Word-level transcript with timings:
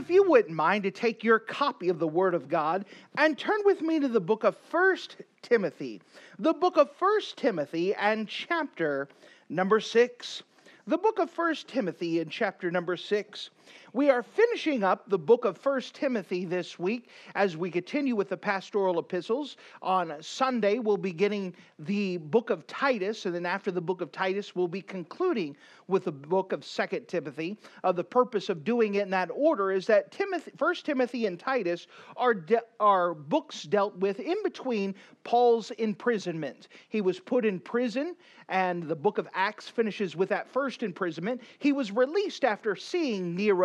If 0.00 0.08
you 0.08 0.22
wouldn't 0.22 0.54
mind 0.54 0.82
to 0.82 0.90
take 0.90 1.22
your 1.22 1.38
copy 1.38 1.90
of 1.90 1.98
the 1.98 2.08
Word 2.08 2.32
of 2.32 2.48
God 2.48 2.86
and 3.18 3.36
turn 3.36 3.60
with 3.66 3.82
me 3.82 4.00
to 4.00 4.08
the 4.08 4.18
book 4.18 4.44
of 4.44 4.56
First 4.56 5.16
Timothy, 5.42 6.00
the 6.38 6.54
book 6.54 6.78
of 6.78 6.90
First 6.92 7.36
Timothy 7.36 7.94
and 7.94 8.26
chapter 8.26 9.08
number 9.50 9.78
6. 9.78 10.42
The 10.86 10.96
book 10.96 11.18
of 11.18 11.30
First 11.30 11.68
Timothy 11.68 12.20
in 12.20 12.30
chapter 12.30 12.70
number 12.70 12.96
6. 12.96 13.50
We 13.92 14.08
are 14.10 14.22
finishing 14.22 14.84
up 14.84 15.08
the 15.08 15.18
book 15.18 15.44
of 15.44 15.58
First 15.58 15.94
Timothy 15.94 16.44
this 16.44 16.78
week 16.78 17.08
as 17.34 17.56
we 17.56 17.70
continue 17.70 18.14
with 18.14 18.28
the 18.28 18.36
pastoral 18.36 18.98
epistles. 18.98 19.56
On 19.82 20.14
Sunday, 20.20 20.78
we'll 20.78 20.96
be 20.96 21.12
getting 21.12 21.54
the 21.78 22.18
book 22.18 22.50
of 22.50 22.66
Titus, 22.66 23.26
and 23.26 23.34
then 23.34 23.46
after 23.46 23.70
the 23.70 23.80
book 23.80 24.00
of 24.00 24.12
Titus, 24.12 24.54
we'll 24.54 24.68
be 24.68 24.82
concluding 24.82 25.56
with 25.88 26.04
the 26.04 26.12
book 26.12 26.52
of 26.52 26.64
Second 26.64 27.08
Timothy. 27.08 27.56
Uh, 27.84 27.92
the 27.92 28.04
purpose 28.04 28.48
of 28.48 28.64
doing 28.64 28.94
it 28.94 29.02
in 29.02 29.10
that 29.10 29.30
order 29.34 29.72
is 29.72 29.86
that 29.86 30.10
Timothy, 30.12 30.52
First 30.56 30.86
Timothy 30.86 31.26
and 31.26 31.38
Titus 31.38 31.86
are, 32.16 32.34
de- 32.34 32.62
are 32.78 33.14
books 33.14 33.64
dealt 33.64 33.96
with 33.96 34.20
in 34.20 34.36
between 34.42 34.94
Paul's 35.24 35.70
imprisonment. 35.72 36.68
He 36.88 37.00
was 37.00 37.18
put 37.20 37.44
in 37.44 37.58
prison, 37.60 38.16
and 38.48 38.84
the 38.84 38.96
book 38.96 39.18
of 39.18 39.28
Acts 39.34 39.68
finishes 39.68 40.16
with 40.16 40.28
that 40.30 40.48
first 40.50 40.82
imprisonment. 40.82 41.40
He 41.58 41.72
was 41.72 41.92
released 41.92 42.44
after 42.44 42.74
seeing 42.74 43.34
Nero 43.34 43.59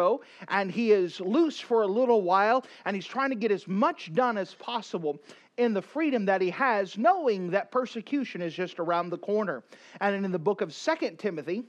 and 0.48 0.72
he 0.72 0.92
is 0.92 1.20
loose 1.20 1.60
for 1.60 1.84
a 1.84 1.88
little 1.88 2.22
while, 2.22 2.66
and 2.86 2.96
he's 2.96 3.06
trying 3.06 3.30
to 3.30 3.36
get 3.36 3.52
as 3.52 3.68
much 3.68 4.14
done 4.14 4.38
as 4.38 4.54
possible 4.56 5.20
in 5.58 5.74
the 5.74 5.82
freedom 5.82 6.26
that 6.26 6.42
he 6.42 6.50
has, 6.50 6.98
knowing 6.98 7.50
that 7.52 7.72
persecution 7.72 8.42
is 8.42 8.54
just 8.54 8.80
around 8.80 9.10
the 9.10 9.18
corner. 9.18 9.64
And 10.02 10.26
in 10.26 10.32
the 10.32 10.40
book 10.40 10.62
of 10.62 10.74
Second 10.74 11.18
Timothy, 11.18 11.64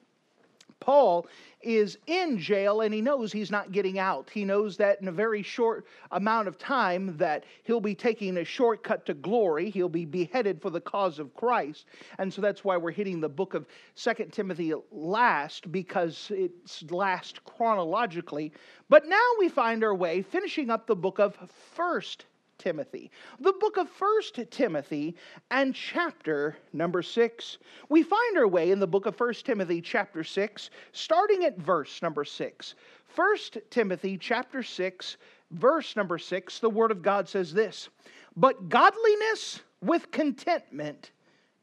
Paul 0.81 1.27
is 1.63 1.99
in 2.07 2.39
jail 2.39 2.83
and 2.83 2.95
he 2.95 3.01
knows 3.01 3.33
he's 3.33 3.51
not 3.51 3.73
getting 3.73 3.99
out. 3.99 4.31
He 4.31 4.45
knows 4.45 4.77
that 4.77 5.01
in 5.01 5.09
a 5.09 5.13
very 5.13 5.43
short 5.43 5.87
amount 6.13 6.49
of 6.49 6.59
time 6.59 7.17
that 7.17 7.45
he'll 7.65 7.81
be 7.81 7.95
taking 7.95 8.37
a 8.37 8.45
shortcut 8.45 9.05
to 9.07 9.15
glory. 9.15 9.71
He'll 9.71 9.89
be 9.89 10.05
beheaded 10.05 10.63
for 10.63 10.71
the 10.71 10.81
cause 10.81 11.19
of 11.19 11.35
Christ. 11.35 11.87
And 12.19 12.33
so 12.33 12.41
that's 12.41 12.65
why 12.65 12.77
we're 12.77 12.93
hitting 12.93 13.21
the 13.21 13.29
book 13.29 13.55
of 13.55 13.67
Second 13.95 14.33
Timothy 14.33 14.73
last 14.93 15.73
because 15.73 16.31
it's 16.35 16.85
last 16.91 17.43
chronologically. 17.45 18.53
But 18.89 19.07
now 19.07 19.29
we 19.39 19.49
find 19.49 19.83
our 19.83 19.95
way 19.95 20.23
finishing 20.23 20.71
up 20.71 20.87
the 20.87 20.97
book 20.97 21.19
of 21.19 21.37
First 21.75 22.27
Timothy. 22.59 23.11
The 23.41 23.53
book 23.53 23.77
of 23.77 23.89
First 23.89 24.39
Timothy 24.51 25.15
and 25.51 25.75
chapter 25.75 26.57
number 26.73 27.03
6. 27.03 27.59
We 27.89 28.03
find 28.03 28.39
our 28.39 28.49
way 28.49 28.71
in 28.71 28.81
the 28.81 28.87
book 28.87 29.07
of 29.07 29.17
First 29.17 29.47
Timothy 29.47 29.81
chapter 29.81 30.25
6 30.25 30.71
starting 30.93 31.45
at 31.45 31.59
verse 31.59 32.03
number 32.03 32.25
6. 32.25 32.75
First 33.05 33.59
Timothy 33.71 34.19
chapter 34.19 34.63
6 34.63 35.17
verse 35.53 35.97
number 35.97 36.19
6 36.19 36.59
the 36.59 36.71
word 36.71 36.91
of 36.91 37.03
God 37.03 37.29
says 37.29 37.53
this, 37.53 37.89
"But 38.37 38.69
godliness 38.69 39.61
with 39.81 40.11
contentment 40.11 41.11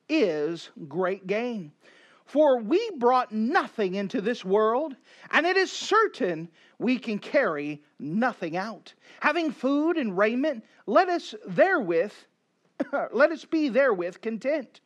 is 0.08 0.69
great 0.88 1.27
gain." 1.27 1.71
For 2.34 2.58
we 2.58 2.89
brought 2.98 3.32
nothing 3.32 3.94
into 3.94 4.20
this 4.20 4.44
world, 4.44 4.95
and 5.30 5.45
it 5.45 5.55
is 5.55 5.71
certain 5.71 6.49
we 6.80 6.98
can 6.98 7.20
carry 7.20 7.83
nothing 7.99 8.58
out. 8.58 8.92
Having 9.20 9.52
food 9.52 9.98
and 9.98 10.17
raiment, 10.17 10.66
let 10.88 11.10
us 11.10 11.36
therewith, 11.45 12.11
let 13.11 13.30
us 13.30 13.45
be 13.45 13.70
therewith 13.70 14.20
content. 14.21 14.80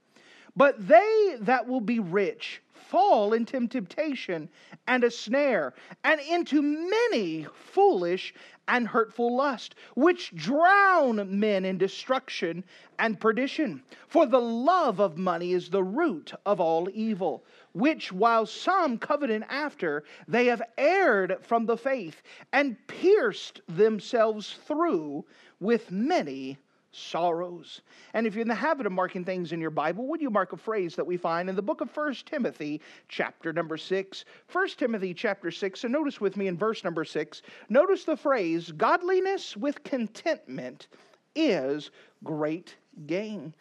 But 0.57 0.89
they 0.89 1.37
that 1.39 1.65
will 1.65 1.79
be 1.79 1.99
rich 1.99 2.61
fall 2.87 3.33
into 3.33 3.67
temptation 3.67 4.49
and 4.87 5.03
a 5.03 5.11
snare, 5.11 5.73
and 6.03 6.21
into 6.21 6.61
many 6.61 7.45
foolish 7.53 8.33
and 8.67 8.87
hurtful 8.87 9.35
lust, 9.35 9.75
which 9.95 10.33
drown 10.35 11.39
men 11.39 11.65
in 11.65 11.77
destruction 11.77 12.63
and 12.99 13.19
perdition. 13.19 13.83
For 14.07 14.25
the 14.25 14.41
love 14.41 14.99
of 14.99 15.17
money 15.17 15.53
is 15.53 15.69
the 15.69 15.83
root 15.83 16.33
of 16.45 16.59
all 16.59 16.89
evil, 16.93 17.43
which 17.73 18.11
while 18.11 18.45
some 18.45 18.97
coveting 18.97 19.43
after, 19.43 20.03
they 20.27 20.45
have 20.45 20.61
erred 20.77 21.37
from 21.41 21.65
the 21.65 21.77
faith 21.77 22.21
and 22.51 22.77
pierced 22.87 23.61
themselves 23.67 24.53
through 24.65 25.25
with 25.59 25.91
many 25.91 26.57
sorrows. 26.91 27.81
And 28.13 28.25
if 28.25 28.33
you're 28.33 28.41
in 28.41 28.47
the 28.47 28.55
habit 28.55 28.85
of 28.85 28.91
marking 28.91 29.23
things 29.23 29.51
in 29.51 29.61
your 29.61 29.69
Bible, 29.69 30.07
would 30.07 30.21
you 30.21 30.29
mark 30.29 30.53
a 30.53 30.57
phrase 30.57 30.95
that 30.95 31.05
we 31.05 31.17
find 31.17 31.49
in 31.49 31.55
the 31.55 31.61
book 31.61 31.81
of 31.81 31.95
1 31.95 32.13
Timothy, 32.25 32.81
chapter 33.07 33.53
number 33.53 33.77
6? 33.77 34.25
1 34.51 34.67
Timothy, 34.77 35.13
chapter 35.13 35.51
6, 35.51 35.83
and 35.83 35.93
notice 35.93 36.19
with 36.19 36.37
me 36.37 36.47
in 36.47 36.57
verse 36.57 36.83
number 36.83 37.05
6, 37.05 37.41
notice 37.69 38.03
the 38.03 38.17
phrase, 38.17 38.71
godliness 38.71 39.55
with 39.55 39.83
contentment 39.83 40.87
is 41.35 41.91
great 42.23 42.75
gain. 43.05 43.53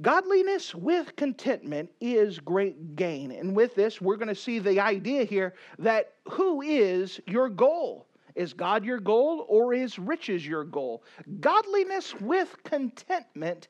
Godliness 0.00 0.74
with 0.74 1.16
contentment 1.16 1.90
is 2.00 2.38
great 2.38 2.94
gain. 2.94 3.32
And 3.32 3.54
with 3.54 3.74
this, 3.74 4.00
we're 4.00 4.16
going 4.16 4.28
to 4.28 4.34
see 4.34 4.60
the 4.60 4.80
idea 4.80 5.24
here 5.24 5.54
that 5.80 6.12
who 6.30 6.62
is 6.62 7.20
your 7.26 7.48
goal? 7.48 8.07
Is 8.38 8.52
God 8.52 8.84
your 8.84 9.00
goal 9.00 9.44
or 9.48 9.74
is 9.74 9.98
riches 9.98 10.46
your 10.46 10.62
goal? 10.62 11.02
Godliness 11.40 12.14
with 12.20 12.56
contentment 12.62 13.66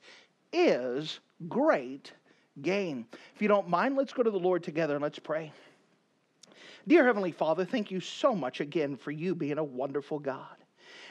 is 0.53 1.21
great 1.49 2.13
gain. 2.61 3.07
If 3.35 3.41
you 3.41 3.49
don't 3.49 3.71
mind, 3.71 3.97
let's 3.97 4.13
go 4.13 4.23
to 4.23 4.31
the 4.31 4.39
Lord 4.39 4.63
together 4.63 4.95
and 4.95 5.03
let's 5.03 5.19
pray. 5.19 5.53
Dear 6.87 7.07
Heavenly 7.07 7.33
Father, 7.33 7.65
thank 7.65 7.91
you 7.91 8.01
so 8.01 8.35
much 8.35 8.61
again 8.61 8.95
for 8.95 9.11
you 9.11 9.35
being 9.35 9.57
a 9.57 9.65
wonderful 9.65 10.19
God. 10.19 10.57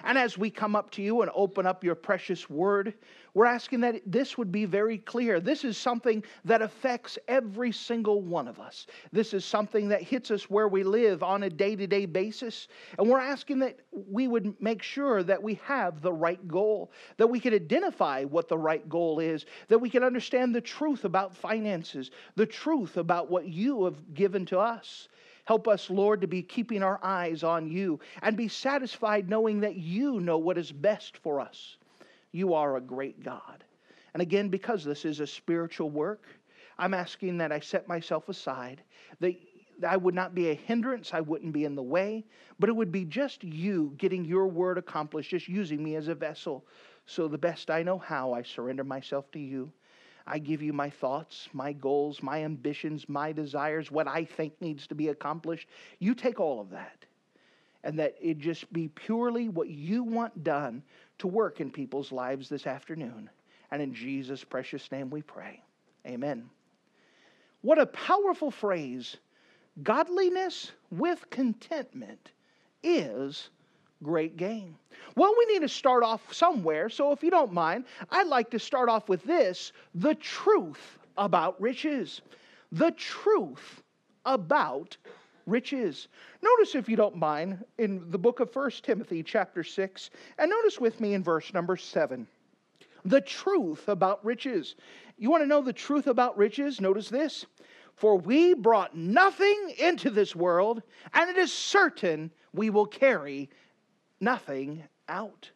And 0.04 0.18
as 0.18 0.38
we 0.38 0.50
come 0.50 0.76
up 0.76 0.92
to 0.92 1.02
you 1.02 1.22
and 1.22 1.32
open 1.34 1.66
up 1.66 1.84
your 1.84 1.96
precious 1.96 2.50
word, 2.50 2.94
we're 3.34 3.46
asking 3.46 3.82
that 3.82 4.02
this 4.06 4.38
would 4.38 4.52
be 4.52 4.66
very 4.66 4.98
clear. 4.98 5.40
This 5.40 5.64
is 5.64 5.78
something 5.78 6.24
that 6.46 6.62
affects 6.62 7.20
every 7.28 7.72
single 7.72 8.22
one 8.22 8.48
of 8.48 8.60
us. 8.60 8.88
This 9.12 9.34
is 9.34 9.46
something 9.46 9.88
that 9.90 10.02
hits 10.02 10.32
us 10.32 10.50
where 10.50 10.68
we 10.68 10.84
live 10.84 11.22
on 11.22 11.44
a 11.44 11.50
day 11.50 11.76
to 11.76 11.86
day 11.86 12.06
basis. 12.06 12.68
And 12.98 13.08
we're 13.08 13.20
asking 13.20 13.60
that 13.60 13.80
we 13.92 14.28
would 14.28 14.60
make 14.62 14.82
sure 14.82 15.22
that 15.24 15.42
we 15.42 15.56
have 15.64 16.02
the 16.02 16.14
right 16.14 16.48
goal, 16.48 16.92
that 17.18 17.28
we 17.28 17.40
can 17.40 17.54
identify 17.54 18.24
what 18.24 18.48
the 18.48 18.58
right 18.58 18.88
goal 18.90 19.20
is, 19.20 19.46
that 19.68 19.78
we 19.78 19.90
can 19.90 20.04
understand 20.04 20.56
the 20.56 20.62
truth 20.62 21.06
about 21.06 21.36
finances, 21.36 22.12
the 22.36 22.46
truth 22.46 22.98
about 22.98 23.30
what 23.30 23.48
you 23.48 23.86
have 23.86 24.14
given 24.14 24.46
to 24.48 24.60
us. 24.60 25.10
Help 25.48 25.70
us, 25.70 25.90
Lord, 25.90 26.20
to 26.20 26.28
be 26.28 26.44
keeping 26.44 26.84
our 26.84 27.00
eyes 27.02 27.42
on 27.42 27.72
you 27.72 28.02
and 28.22 28.36
be 28.36 28.50
satisfied 28.50 29.30
knowing 29.30 29.62
that 29.62 29.78
you 29.78 30.20
know 30.20 30.38
what 30.38 30.58
is 30.58 30.74
best 30.74 31.16
for 31.20 31.40
us. 31.40 31.78
You 32.34 32.54
are 32.54 32.76
a 32.76 32.82
great 32.82 33.24
God. 33.24 33.64
And 34.14 34.22
again, 34.22 34.50
because 34.50 34.84
this 34.84 35.06
is 35.06 35.22
a 35.22 35.26
spiritual 35.26 35.90
work, 35.90 36.26
I'm 36.78 36.94
asking 36.94 37.38
that 37.38 37.54
I 37.54 37.62
set 37.62 37.88
myself 37.88 38.28
aside, 38.28 38.84
that 39.22 39.36
I 39.88 39.96
would 39.96 40.14
not 40.14 40.36
be 40.36 40.50
a 40.50 40.54
hindrance, 40.54 41.14
I 41.14 41.22
wouldn't 41.22 41.54
be 41.54 41.64
in 41.64 41.76
the 41.76 41.82
way, 41.82 42.26
but 42.60 42.68
it 42.68 42.76
would 42.76 42.92
be 42.92 43.06
just 43.06 43.42
you 43.46 43.94
getting 43.98 44.26
your 44.26 44.48
word 44.48 44.78
accomplished, 44.78 45.30
just 45.30 45.48
using 45.48 45.82
me 45.82 45.96
as 45.96 46.10
a 46.10 46.16
vessel. 46.16 46.66
So, 47.06 47.30
the 47.30 47.38
best 47.38 47.72
I 47.72 47.84
know 47.84 47.98
how, 47.98 48.34
I 48.34 48.42
surrender 48.42 48.84
myself 48.84 49.32
to 49.32 49.40
you. 49.40 49.72
I 50.28 50.40
give 50.40 50.62
you 50.62 50.74
my 50.74 50.90
thoughts, 50.90 51.48
my 51.54 51.72
goals, 51.72 52.22
my 52.22 52.44
ambitions, 52.44 53.08
my 53.08 53.32
desires, 53.32 53.90
what 53.90 54.08
I 54.08 54.26
think 54.26 54.54
needs 54.62 54.86
to 54.88 54.96
be 54.96 55.08
accomplished. 55.08 55.70
You 56.00 56.14
take 56.14 56.40
all 56.40 56.60
of 56.60 56.70
that. 56.72 57.06
And 57.84 57.98
that 58.00 58.16
it 58.22 58.40
just 58.40 58.72
be 58.74 58.90
purely 58.90 59.48
what 59.48 59.70
you 59.70 60.04
want 60.04 60.44
done 60.44 60.84
to 61.20 61.28
work 61.28 61.62
in 61.62 61.72
people's 61.72 62.12
lives 62.12 62.50
this 62.50 62.68
afternoon. 62.68 63.30
And 63.72 63.82
in 63.82 63.94
Jesus' 63.94 64.44
precious 64.44 64.92
name 64.92 65.10
we 65.10 65.22
pray. 65.22 65.62
Amen. 66.06 66.50
What 67.62 67.80
a 67.80 67.86
powerful 67.86 68.52
phrase. 68.52 69.18
Godliness 69.84 70.72
with 70.92 71.30
contentment 71.30 72.32
is 72.84 73.50
great 74.04 74.38
gain. 74.38 74.76
Well, 75.16 75.34
we 75.38 75.54
need 75.54 75.62
to 75.62 75.70
start 75.70 76.04
off 76.04 76.34
somewhere. 76.34 76.90
So, 76.90 77.12
if 77.12 77.24
you 77.24 77.32
don't 77.32 77.54
mind, 77.54 77.86
I'd 78.12 78.28
like 78.28 78.50
to 78.52 78.60
start 78.60 78.90
off 78.90 79.10
with 79.10 79.24
this 79.24 79.72
the 79.96 80.16
truth 80.16 81.00
about 81.18 81.60
riches. 81.62 82.22
The 82.72 82.92
truth 82.92 83.82
about 84.26 84.98
riches. 85.46 86.08
Notice, 86.42 86.76
if 86.76 86.90
you 86.90 86.96
don't 86.96 87.16
mind, 87.16 87.64
in 87.78 88.04
the 88.12 88.20
book 88.20 88.40
of 88.40 88.54
1 88.54 88.72
Timothy, 88.84 89.24
chapter 89.24 89.64
6, 89.64 90.10
and 90.38 90.50
notice 90.50 90.80
with 90.80 91.00
me 91.00 91.14
in 91.14 91.24
verse 91.24 91.54
number 91.54 91.78
7 91.78 92.28
the 93.06 93.22
truth 93.22 93.88
about 93.88 94.24
riches. 94.24 94.76
You 95.18 95.32
want 95.32 95.44
to 95.44 95.48
know 95.48 95.62
the 95.62 95.74
truth 95.74 96.08
about 96.08 96.38
riches? 96.38 96.82
Notice 96.82 97.10
this. 97.10 97.46
For 97.96 98.18
we 98.18 98.54
brought 98.54 98.96
nothing 98.96 99.74
into 99.80 100.10
this 100.10 100.36
world, 100.36 100.84
and 101.14 101.30
it 101.30 101.38
is 101.38 101.52
certain 101.52 102.32
we 102.54 102.70
will 102.70 102.86
carry 102.86 103.50
nothing 104.20 104.84
out. 105.08 105.50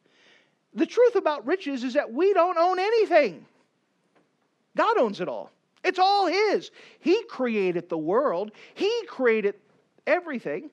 The 0.73 0.85
truth 0.85 1.15
about 1.15 1.45
riches 1.45 1.83
is 1.83 1.93
that 1.93 2.11
we 2.11 2.33
don't 2.33 2.57
own 2.57 2.79
anything. 2.79 3.45
God 4.75 4.97
owns 4.97 5.19
it 5.19 5.27
all. 5.27 5.51
It's 5.83 5.99
all 5.99 6.27
His. 6.27 6.71
He 6.99 7.23
created 7.23 7.89
the 7.89 7.97
world, 7.97 8.51
He 8.73 8.91
created 9.07 9.55
everything. 10.07 10.69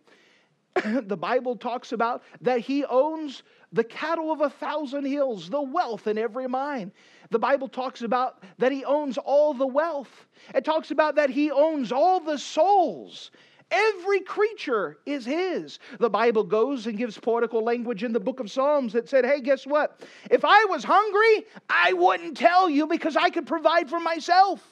the 0.85 1.17
Bible 1.17 1.57
talks 1.57 1.93
about 1.93 2.23
that 2.41 2.61
He 2.61 2.85
owns 2.85 3.43
the 3.73 3.85
cattle 3.85 4.33
of 4.33 4.41
a 4.41 4.51
thousand 4.51 5.05
hills, 5.05 5.51
the 5.51 5.61
wealth 5.61 6.07
in 6.07 6.17
every 6.17 6.47
mine. 6.47 6.93
The 7.31 7.39
Bible 7.39 7.69
talks 7.69 8.03
about 8.03 8.43
that 8.59 8.73
He 8.73 8.85
owns 8.85 9.19
all 9.19 9.55
the 9.55 9.67
wealth. 9.67 10.27
It 10.55 10.65
talks 10.65 10.91
about 10.91 11.17
that 11.17 11.31
He 11.31 11.51
owns 11.51 11.93
all 11.93 12.21
the 12.21 12.39
souls. 12.39 13.31
Every 13.71 14.21
creature 14.21 14.99
is 15.05 15.27
his. 15.27 15.79
The 15.99 16.09
Bible 16.09 16.45
goes 16.45 16.87
and 16.87 16.97
gives 16.97 17.19
poetical 17.19 17.63
language 17.63 18.03
in 18.03 18.13
the 18.13 18.21
book 18.21 18.41
of 18.41 18.51
Psalms 18.51 18.95
that 18.95 19.09
said, 19.09 19.27
Hey, 19.27 19.41
guess 19.41 19.67
what? 19.67 20.01
If 20.31 20.45
I 20.45 20.65
was 20.67 20.85
hungry, 20.85 21.47
I 21.69 21.93
wouldn't 21.93 22.37
tell 22.37 22.71
you 22.71 22.87
because 22.87 23.17
I 23.17 23.29
could 23.29 23.47
provide 23.47 23.91
for 23.91 24.01
myself. 24.01 24.67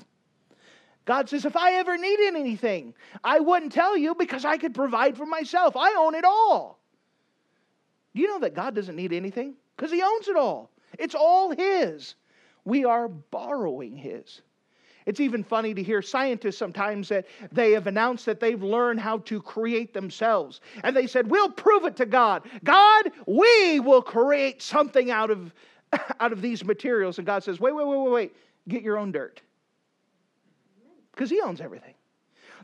God 1.04 1.28
says, 1.28 1.44
If 1.44 1.56
I 1.56 1.74
ever 1.74 1.98
needed 1.98 2.36
anything, 2.36 2.94
I 3.22 3.40
wouldn't 3.40 3.72
tell 3.72 3.98
you 3.98 4.14
because 4.14 4.44
I 4.44 4.56
could 4.56 4.74
provide 4.74 5.16
for 5.16 5.26
myself. 5.26 5.76
I 5.76 5.94
own 5.98 6.14
it 6.14 6.24
all. 6.24 6.78
You 8.14 8.28
know 8.28 8.38
that 8.40 8.54
God 8.54 8.74
doesn't 8.74 8.96
need 8.96 9.12
anything? 9.12 9.54
Because 9.76 9.92
He 9.92 10.02
owns 10.02 10.28
it 10.28 10.36
all, 10.36 10.70
it's 10.98 11.14
all 11.14 11.50
His. 11.50 12.14
We 12.64 12.84
are 12.84 13.08
borrowing 13.08 13.96
His. 13.96 14.40
It's 15.06 15.20
even 15.20 15.44
funny 15.44 15.72
to 15.72 15.82
hear 15.82 16.02
scientists 16.02 16.58
sometimes 16.58 17.08
that 17.08 17.26
they 17.52 17.70
have 17.72 17.86
announced 17.86 18.26
that 18.26 18.40
they've 18.40 18.62
learned 18.62 18.98
how 18.98 19.18
to 19.18 19.40
create 19.40 19.94
themselves. 19.94 20.60
And 20.82 20.96
they 20.96 21.06
said, 21.06 21.30
We'll 21.30 21.50
prove 21.50 21.84
it 21.84 21.96
to 21.96 22.06
God. 22.06 22.42
God, 22.64 23.12
we 23.26 23.78
will 23.78 24.02
create 24.02 24.60
something 24.60 25.12
out 25.12 25.30
of, 25.30 25.54
out 26.20 26.32
of 26.32 26.42
these 26.42 26.64
materials. 26.64 27.18
And 27.18 27.26
God 27.26 27.44
says, 27.44 27.60
Wait, 27.60 27.72
wait, 27.72 27.86
wait, 27.86 27.98
wait, 27.98 28.10
wait. 28.10 28.36
Get 28.68 28.82
your 28.82 28.98
own 28.98 29.12
dirt. 29.12 29.40
Because 31.12 31.30
He 31.30 31.40
owns 31.40 31.60
everything. 31.60 31.94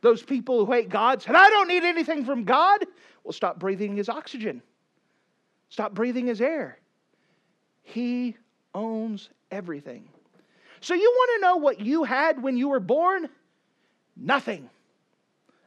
Those 0.01 0.21
people 0.21 0.67
who 0.67 0.73
hate 0.73 0.89
God 0.89 1.23
said, 1.23 1.37
I 1.37 1.49
don't 1.49 1.69
need 1.69 1.85
anything 1.85 2.25
from 2.25 2.43
God. 2.43 2.85
Well, 3.23 3.33
stop 3.33 3.61
breathing 3.61 3.95
His 3.95 4.09
oxygen, 4.09 4.63
stop 5.69 5.95
breathing 5.95 6.27
His 6.27 6.41
air. 6.41 6.81
He 7.85 8.37
owns 8.75 9.31
everything. 9.53 10.09
So, 10.83 10.95
you 10.95 11.11
want 11.15 11.31
to 11.37 11.41
know 11.41 11.57
what 11.57 11.81
you 11.81 12.03
had 12.05 12.43
when 12.43 12.57
you 12.57 12.69
were 12.69 12.81
born? 12.81 13.29
Nothing. 14.17 14.69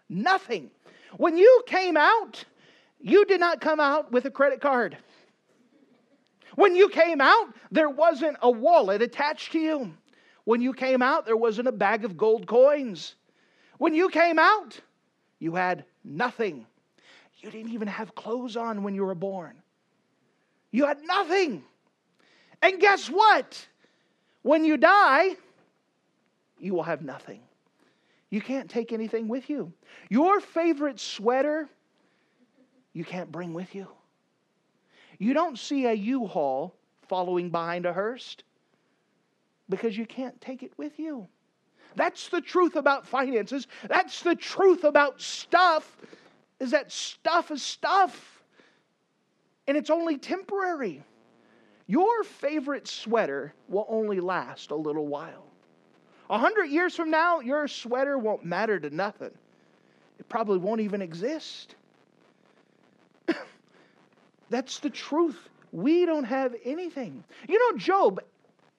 Nothing. 0.09 0.69
When 1.17 1.37
you 1.37 1.63
came 1.65 1.95
out, 1.95 2.43
you 2.99 3.25
did 3.25 3.39
not 3.39 3.61
come 3.61 3.79
out 3.79 4.11
with 4.11 4.25
a 4.25 4.31
credit 4.31 4.59
card. 4.59 4.97
When 6.55 6.75
you 6.75 6.89
came 6.89 7.21
out, 7.21 7.47
there 7.71 7.89
wasn't 7.89 8.37
a 8.41 8.51
wallet 8.51 9.01
attached 9.01 9.53
to 9.53 9.59
you. 9.59 9.93
When 10.43 10.61
you 10.61 10.73
came 10.73 11.01
out, 11.01 11.25
there 11.25 11.37
wasn't 11.37 11.69
a 11.69 11.71
bag 11.71 12.03
of 12.03 12.17
gold 12.17 12.45
coins. 12.45 13.15
When 13.77 13.93
you 13.93 14.09
came 14.09 14.37
out, 14.37 14.79
you 15.39 15.55
had 15.55 15.85
nothing. 16.03 16.65
You 17.39 17.51
didn't 17.51 17.71
even 17.71 17.87
have 17.87 18.15
clothes 18.15 18.57
on 18.57 18.83
when 18.83 18.95
you 18.95 19.05
were 19.05 19.15
born. 19.15 19.61
You 20.71 20.85
had 20.85 20.99
nothing. 21.03 21.63
And 22.61 22.79
guess 22.79 23.07
what? 23.07 23.65
When 24.45 24.63
you 24.63 24.77
die, 24.77 25.37
you 26.59 26.75
will 26.75 26.83
have 26.83 27.01
nothing. 27.01 27.41
You 28.29 28.41
can't 28.41 28.69
take 28.69 28.93
anything 28.93 29.27
with 29.27 29.49
you. 29.49 29.73
Your 30.09 30.39
favorite 30.39 30.99
sweater, 30.99 31.67
you 32.93 33.03
can't 33.03 33.31
bring 33.31 33.55
with 33.55 33.73
you. 33.73 33.87
You 35.17 35.33
don't 35.33 35.57
see 35.57 35.87
a 35.87 35.93
U 35.93 36.27
Haul 36.27 36.75
following 37.07 37.49
behind 37.49 37.87
a 37.87 37.93
hearse 37.93 38.37
because 39.67 39.97
you 39.97 40.05
can't 40.05 40.39
take 40.39 40.61
it 40.61 40.73
with 40.77 40.99
you. 40.99 41.27
That's 41.95 42.29
the 42.29 42.39
truth 42.39 42.75
about 42.75 43.07
finances. 43.07 43.65
That's 43.87 44.21
the 44.21 44.35
truth 44.35 44.83
about 44.83 45.19
stuff 45.19 45.97
is 46.59 46.69
that 46.69 46.91
stuff 46.91 47.49
is 47.49 47.63
stuff. 47.63 48.43
And 49.67 49.75
it's 49.75 49.89
only 49.89 50.19
temporary. 50.19 51.01
Your 51.87 52.23
favorite 52.23 52.87
sweater 52.87 53.53
will 53.67 53.85
only 53.87 54.19
last 54.19 54.71
a 54.71 54.75
little 54.75 55.07
while. 55.07 55.45
A 56.29 56.37
hundred 56.37 56.65
years 56.65 56.95
from 56.95 57.11
now, 57.11 57.39
your 57.39 57.67
sweater 57.67 58.17
won't 58.17 58.43
matter 58.43 58.79
to 58.79 58.89
nothing. 58.89 59.31
It 60.19 60.27
probably 60.27 60.57
won't 60.57 60.81
even 60.81 61.01
exist. 61.01 61.75
That's 64.49 64.79
the 64.79 64.89
truth. 64.89 65.49
We 65.71 66.05
don't 66.05 66.23
have 66.23 66.55
anything. 66.63 67.23
You 67.47 67.59
know, 67.59 67.77
Job 67.77 68.21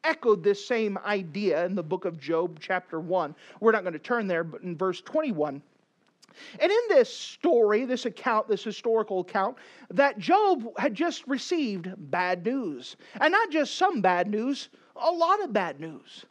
echoed 0.02 0.42
this 0.42 0.66
same 0.66 0.98
idea 1.04 1.64
in 1.66 1.74
the 1.74 1.82
book 1.82 2.04
of 2.04 2.18
Job, 2.18 2.58
chapter 2.60 2.98
1. 2.98 3.34
We're 3.60 3.72
not 3.72 3.82
going 3.82 3.92
to 3.92 3.98
turn 3.98 4.26
there, 4.26 4.42
but 4.42 4.62
in 4.62 4.76
verse 4.76 5.00
21. 5.02 5.62
And 6.58 6.70
in 6.70 6.80
this 6.88 7.14
story, 7.14 7.84
this 7.84 8.06
account, 8.06 8.48
this 8.48 8.64
historical 8.64 9.20
account, 9.20 9.56
that 9.90 10.18
Job 10.18 10.66
had 10.78 10.94
just 10.94 11.26
received 11.26 11.92
bad 11.96 12.44
news. 12.44 12.96
And 13.20 13.32
not 13.32 13.50
just 13.50 13.76
some 13.76 14.00
bad 14.00 14.28
news, 14.28 14.68
a 14.96 15.10
lot 15.10 15.42
of 15.42 15.52
bad 15.52 15.80
news. 15.80 16.26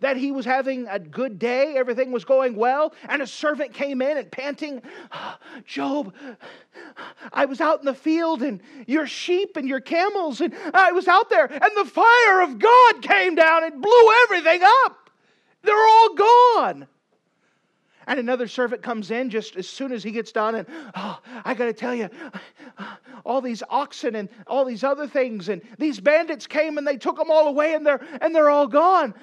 That 0.00 0.18
he 0.18 0.30
was 0.30 0.44
having 0.44 0.86
a 0.88 0.98
good 0.98 1.38
day, 1.38 1.74
everything 1.76 2.12
was 2.12 2.24
going 2.24 2.54
well, 2.54 2.92
and 3.08 3.22
a 3.22 3.26
servant 3.26 3.72
came 3.72 4.02
in 4.02 4.18
and 4.18 4.30
panting, 4.30 4.82
Job, 5.64 6.12
I 7.32 7.46
was 7.46 7.62
out 7.62 7.78
in 7.78 7.86
the 7.86 7.94
field 7.94 8.42
and 8.42 8.60
your 8.86 9.06
sheep 9.06 9.56
and 9.56 9.66
your 9.66 9.80
camels, 9.80 10.42
and 10.42 10.54
I 10.74 10.92
was 10.92 11.08
out 11.08 11.30
there, 11.30 11.46
and 11.46 11.70
the 11.76 11.90
fire 11.90 12.42
of 12.42 12.58
God 12.58 13.00
came 13.00 13.36
down 13.36 13.64
and 13.64 13.80
blew 13.80 14.12
everything 14.24 14.60
up. 14.84 15.08
They're 15.62 15.74
all 15.74 16.14
gone. 16.14 16.86
And 18.06 18.20
another 18.20 18.46
servant 18.46 18.82
comes 18.82 19.10
in 19.10 19.30
just 19.30 19.56
as 19.56 19.68
soon 19.68 19.90
as 19.92 20.04
he 20.04 20.12
gets 20.12 20.30
done, 20.30 20.54
and 20.54 20.66
oh, 20.94 21.18
I 21.44 21.54
got 21.54 21.64
to 21.66 21.72
tell 21.72 21.94
you, 21.94 22.08
all 23.24 23.40
these 23.40 23.62
oxen 23.68 24.14
and 24.14 24.28
all 24.46 24.64
these 24.64 24.84
other 24.84 25.08
things, 25.08 25.48
and 25.48 25.60
these 25.78 25.98
bandits 25.98 26.46
came 26.46 26.78
and 26.78 26.86
they 26.86 26.96
took 26.96 27.16
them 27.16 27.30
all 27.30 27.48
away, 27.48 27.74
and 27.74 27.84
they're 27.84 28.04
and 28.20 28.34
they're 28.34 28.50
all 28.50 28.68
gone. 28.68 29.14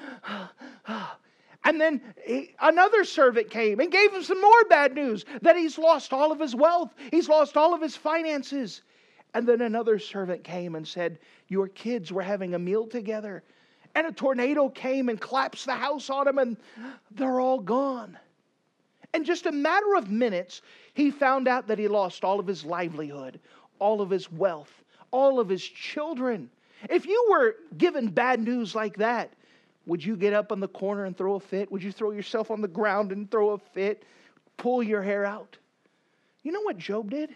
And 1.66 1.80
then 1.80 2.02
he, 2.26 2.54
another 2.60 3.06
servant 3.06 3.50
came 3.50 3.80
and 3.80 3.90
gave 3.90 4.14
him 4.14 4.22
some 4.22 4.42
more 4.42 4.66
bad 4.66 4.94
news 4.94 5.24
that 5.42 5.56
he's 5.56 5.78
lost 5.78 6.12
all 6.12 6.32
of 6.32 6.40
his 6.40 6.56
wealth, 6.56 6.94
he's 7.10 7.30
lost 7.30 7.56
all 7.56 7.74
of 7.74 7.82
his 7.82 7.96
finances. 7.96 8.82
And 9.34 9.48
then 9.48 9.62
another 9.62 9.98
servant 9.98 10.44
came 10.44 10.76
and 10.76 10.88
said, 10.88 11.20
Your 11.48 11.68
kids 11.70 12.12
were 12.12 12.22
having 12.22 12.54
a 12.54 12.60
meal 12.60 12.86
together, 12.86 13.44
and 13.96 14.06
a 14.06 14.12
tornado 14.12 14.70
came 14.70 15.10
and 15.10 15.20
collapsed 15.20 15.66
the 15.66 15.74
house 15.74 16.10
on 16.10 16.26
them, 16.26 16.38
and 16.38 16.58
they're 17.12 17.40
all 17.40 17.60
gone. 17.60 18.18
In 19.14 19.24
just 19.24 19.46
a 19.46 19.52
matter 19.52 19.96
of 19.96 20.10
minutes, 20.10 20.62
he 20.94 21.12
found 21.12 21.48
out 21.48 21.68
that 21.68 21.78
he 21.78 21.88
lost 21.88 22.24
all 22.24 22.40
of 22.40 22.48
his 22.48 22.66
livelihood, 22.66 23.40
all 23.80 24.02
of 24.02 24.10
his 24.10 24.32
wealth, 24.32 24.84
all 25.12 25.40
of 25.40 25.50
his 25.50 25.64
children. 25.64 26.50
If 26.90 27.06
you 27.06 27.28
were 27.30 27.56
given 27.78 28.08
bad 28.08 28.42
news 28.42 28.74
like 28.74 28.98
that, 28.98 29.32
would 29.86 30.04
you 30.04 30.16
get 30.16 30.34
up 30.34 30.52
on 30.52 30.60
the 30.60 30.68
corner 30.68 31.06
and 31.06 31.16
throw 31.16 31.36
a 31.36 31.40
fit? 31.40 31.72
Would 31.72 31.84
you 31.84 31.92
throw 31.92 32.12
yourself 32.12 32.50
on 32.52 32.62
the 32.62 32.68
ground 32.68 33.12
and 33.12 33.30
throw 33.30 33.52
a 33.52 33.58
fit? 33.58 34.04
Pull 34.58 34.82
your 34.82 35.02
hair 35.02 35.26
out? 35.26 35.58
You 36.44 36.52
know 36.52 36.62
what 36.62 36.78
Job 36.78 37.12
did? 37.12 37.34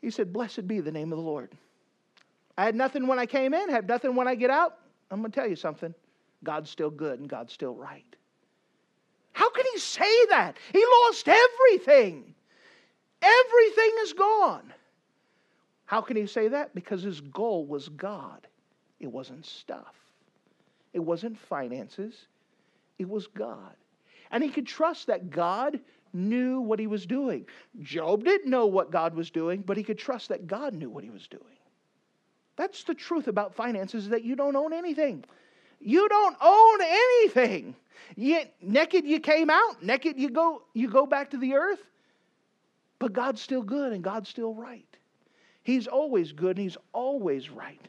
He 0.00 0.10
said, 0.10 0.32
Blessed 0.32 0.66
be 0.66 0.80
the 0.80 0.92
name 0.92 1.12
of 1.12 1.18
the 1.18 1.24
Lord. 1.24 1.50
I 2.58 2.64
had 2.64 2.74
nothing 2.74 3.06
when 3.06 3.18
I 3.18 3.26
came 3.26 3.54
in, 3.54 3.70
have 3.70 3.88
nothing 3.88 4.14
when 4.14 4.28
I 4.28 4.34
get 4.34 4.50
out. 4.50 4.78
I'm 5.10 5.20
going 5.20 5.32
to 5.32 5.40
tell 5.40 5.48
you 5.48 5.56
something 5.56 5.94
God's 6.44 6.70
still 6.70 6.90
good 6.90 7.20
and 7.20 7.28
God's 7.28 7.52
still 7.52 7.74
right. 7.74 8.04
How 9.32 9.50
can 9.50 9.64
he 9.72 9.78
say 9.78 10.26
that? 10.30 10.56
He 10.72 10.84
lost 11.04 11.28
everything. 11.28 12.34
Everything 13.22 13.90
is 14.02 14.12
gone. 14.12 14.72
How 15.86 16.00
can 16.00 16.16
he 16.16 16.26
say 16.26 16.48
that? 16.48 16.74
Because 16.74 17.02
his 17.02 17.20
goal 17.20 17.66
was 17.66 17.88
God. 17.88 18.46
It 18.98 19.10
wasn't 19.10 19.44
stuff, 19.44 19.94
it 20.92 21.00
wasn't 21.00 21.36
finances, 21.36 22.28
it 22.98 23.08
was 23.08 23.26
God. 23.26 23.74
And 24.30 24.42
he 24.42 24.48
could 24.48 24.66
trust 24.66 25.08
that 25.08 25.28
God 25.28 25.80
knew 26.12 26.60
what 26.60 26.78
he 26.78 26.86
was 26.86 27.04
doing. 27.04 27.46
Job 27.80 28.24
didn't 28.24 28.48
know 28.48 28.66
what 28.66 28.90
God 28.90 29.14
was 29.14 29.30
doing, 29.30 29.62
but 29.62 29.76
he 29.76 29.82
could 29.82 29.98
trust 29.98 30.28
that 30.28 30.46
God 30.46 30.72
knew 30.72 30.88
what 30.88 31.04
he 31.04 31.10
was 31.10 31.26
doing. 31.26 31.42
That's 32.56 32.84
the 32.84 32.94
truth 32.94 33.28
about 33.28 33.54
finances 33.54 34.08
that 34.10 34.24
you 34.24 34.36
don't 34.36 34.56
own 34.56 34.72
anything. 34.72 35.24
You 35.84 36.08
don't 36.08 36.36
own 36.40 36.80
anything. 36.82 37.74
Yet 38.16 38.54
naked 38.60 39.04
you 39.04 39.20
came 39.20 39.50
out, 39.50 39.82
naked 39.82 40.18
you 40.18 40.30
go 40.30 40.62
you 40.74 40.88
go 40.88 41.06
back 41.06 41.30
to 41.30 41.38
the 41.38 41.54
earth. 41.54 41.82
But 42.98 43.12
God's 43.12 43.40
still 43.40 43.62
good 43.62 43.92
and 43.92 44.04
God's 44.04 44.28
still 44.28 44.54
right. 44.54 44.86
He's 45.64 45.86
always 45.86 46.32
good 46.32 46.56
and 46.56 46.64
He's 46.64 46.76
always 46.92 47.50
right. 47.50 47.80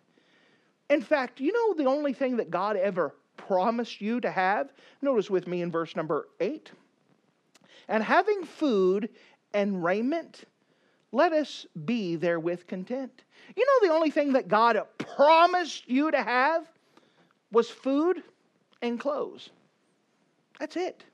In 0.89 1.01
fact, 1.01 1.39
you 1.39 1.51
know 1.53 1.73
the 1.73 1.89
only 1.89 2.13
thing 2.13 2.37
that 2.37 2.49
God 2.49 2.77
ever 2.77 3.15
promised 3.37 4.01
you 4.01 4.21
to 4.21 4.31
have? 4.31 4.71
Notice 5.01 5.29
with 5.29 5.47
me 5.47 5.61
in 5.61 5.71
verse 5.71 5.95
number 5.95 6.27
8. 6.39 6.71
And 7.87 8.03
having 8.03 8.43
food 8.43 9.09
and 9.53 9.83
raiment, 9.83 10.45
let 11.11 11.33
us 11.33 11.65
be 11.85 12.15
therewith 12.15 12.67
content. 12.67 13.23
You 13.55 13.65
know 13.65 13.87
the 13.87 13.93
only 13.93 14.09
thing 14.09 14.33
that 14.33 14.47
God 14.47 14.81
promised 14.97 15.87
you 15.87 16.11
to 16.11 16.21
have 16.21 16.65
was 17.53 17.69
food 17.69 18.23
and 18.81 18.99
clothes. 18.99 19.51
That's 20.59 20.75
it. 20.75 21.05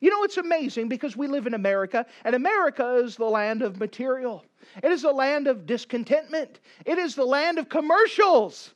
You 0.00 0.10
know, 0.10 0.24
it's 0.24 0.36
amazing 0.36 0.88
because 0.88 1.16
we 1.16 1.28
live 1.28 1.46
in 1.46 1.54
America, 1.54 2.04
and 2.24 2.34
America 2.34 2.96
is 2.96 3.16
the 3.16 3.24
land 3.24 3.62
of 3.62 3.78
material. 3.78 4.44
It 4.82 4.90
is 4.90 5.02
the 5.02 5.12
land 5.12 5.46
of 5.46 5.66
discontentment. 5.66 6.60
It 6.84 6.98
is 6.98 7.14
the 7.14 7.24
land 7.24 7.58
of 7.58 7.68
commercials. 7.68 8.74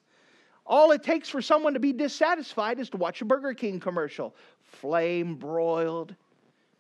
All 0.66 0.92
it 0.92 1.02
takes 1.02 1.28
for 1.28 1.42
someone 1.42 1.74
to 1.74 1.80
be 1.80 1.92
dissatisfied 1.92 2.78
is 2.78 2.90
to 2.90 2.98
watch 2.98 3.20
a 3.20 3.24
Burger 3.24 3.54
King 3.54 3.80
commercial. 3.80 4.36
Flame 4.62 5.34
broiled, 5.34 6.14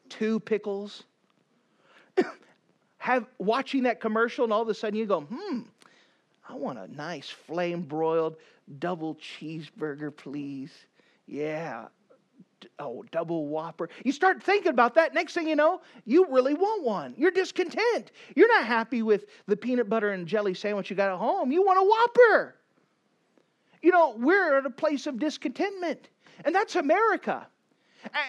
two 0.08 0.40
pickles. 0.40 1.04
Have 2.98 3.26
watching 3.38 3.82
that 3.84 4.00
commercial, 4.00 4.44
and 4.44 4.52
all 4.52 4.62
of 4.62 4.68
a 4.68 4.74
sudden 4.74 4.98
you 4.98 5.06
go, 5.06 5.22
hmm, 5.22 5.60
I 6.48 6.54
want 6.54 6.78
a 6.78 6.88
nice 6.96 7.28
flame 7.28 7.82
broiled 7.82 8.36
double 8.78 9.16
cheeseburger, 9.16 10.14
please. 10.14 10.72
Yeah. 11.26 11.88
Oh, 12.78 13.04
double 13.12 13.46
whopper. 13.46 13.88
You 14.04 14.12
start 14.12 14.42
thinking 14.42 14.70
about 14.70 14.94
that. 14.94 15.14
Next 15.14 15.34
thing 15.34 15.48
you 15.48 15.56
know, 15.56 15.80
you 16.06 16.26
really 16.30 16.54
want 16.54 16.82
one. 16.82 17.14
You're 17.16 17.30
discontent. 17.30 18.12
You're 18.34 18.48
not 18.48 18.66
happy 18.66 19.02
with 19.02 19.26
the 19.46 19.56
peanut 19.56 19.88
butter 19.88 20.10
and 20.10 20.26
jelly 20.26 20.54
sandwich 20.54 20.90
you 20.90 20.96
got 20.96 21.12
at 21.12 21.18
home. 21.18 21.52
You 21.52 21.62
want 21.64 21.78
a 21.78 21.84
whopper. 21.84 22.56
You 23.82 23.92
know, 23.92 24.16
we're 24.18 24.58
at 24.58 24.66
a 24.66 24.70
place 24.70 25.06
of 25.06 25.18
discontentment, 25.18 26.08
and 26.44 26.54
that's 26.54 26.74
America. 26.74 27.46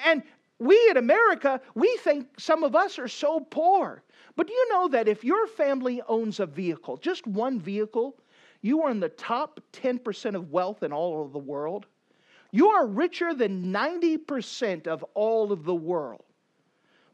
And 0.06 0.22
we 0.60 0.80
in 0.92 0.98
America, 0.98 1.62
we 1.74 1.98
think 2.04 2.28
some 2.38 2.64
of 2.64 2.76
us 2.76 3.00
are 3.00 3.08
so 3.08 3.40
poor. 3.40 4.04
But 4.39 4.48
do 4.48 4.53
you 4.53 4.69
know 4.69 4.88
that 4.88 5.10
if 5.10 5.25
your 5.25 5.48
family 5.48 6.01
owns 6.08 6.39
a 6.39 6.46
vehicle, 6.46 6.96
just 6.96 7.27
one 7.27 7.60
vehicle, 7.60 8.15
you 8.62 8.84
are 8.84 8.89
in 8.89 9.01
the 9.01 9.10
top 9.10 9.60
10% 9.74 10.34
of 10.34 10.50
wealth 10.50 10.81
in 10.81 10.93
all 10.93 11.25
of 11.25 11.34
the 11.34 11.39
world? 11.39 11.88
You 12.51 12.69
are 12.69 12.88
richer 12.88 13.34
than 13.34 13.65
90% 13.65 14.88
of 14.88 15.03
all 15.13 15.51
of 15.51 15.65
the 15.65 15.75
world. 15.75 16.24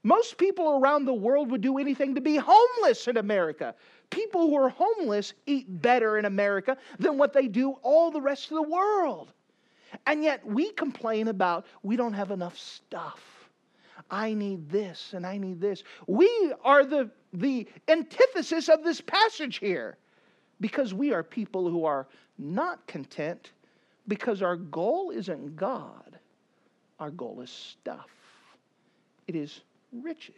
Most 0.04 0.38
people 0.38 0.80
around 0.80 1.06
the 1.06 1.16
world 1.16 1.50
would 1.50 1.62
do 1.62 1.80
anything 1.80 2.14
to 2.14 2.22
be 2.22 2.36
homeless 2.40 3.08
in 3.08 3.18
America. 3.18 3.74
People 4.12 4.42
who 4.42 4.56
are 4.58 4.70
homeless 4.70 5.34
eat 5.48 5.66
better 5.82 6.20
in 6.20 6.26
America 6.26 6.78
than 7.00 7.18
what 7.18 7.34
they 7.34 7.48
do 7.48 7.72
all 7.82 8.12
the 8.12 8.22
rest 8.22 8.52
of 8.52 8.58
the 8.58 8.70
world. 8.70 9.34
And 10.06 10.24
yet 10.24 10.46
we 10.46 10.74
complain 10.74 11.30
about 11.30 11.66
we 11.82 11.96
don't 11.96 12.14
have 12.14 12.30
enough 12.30 12.56
stuff. 12.56 13.35
I 14.10 14.34
need 14.34 14.70
this 14.70 15.14
and 15.14 15.26
I 15.26 15.38
need 15.38 15.60
this. 15.60 15.84
We 16.08 16.54
are 16.64 16.86
the, 16.86 17.10
the 17.34 17.68
antithesis 17.88 18.70
of 18.70 18.84
this 18.84 19.02
passage 19.02 19.58
here 19.58 19.98
because 20.60 20.94
we 20.94 21.14
are 21.14 21.24
people 21.24 21.70
who 21.70 21.86
are 21.86 22.08
not 22.38 22.86
content 22.88 23.52
because 24.08 24.42
our 24.42 24.56
goal 24.56 25.12
isn't 25.12 25.56
God, 25.56 26.20
our 27.00 27.12
goal 27.12 27.42
is 27.42 27.50
stuff, 27.50 28.10
it 29.28 29.36
is 29.36 29.62
riches. 29.92 30.36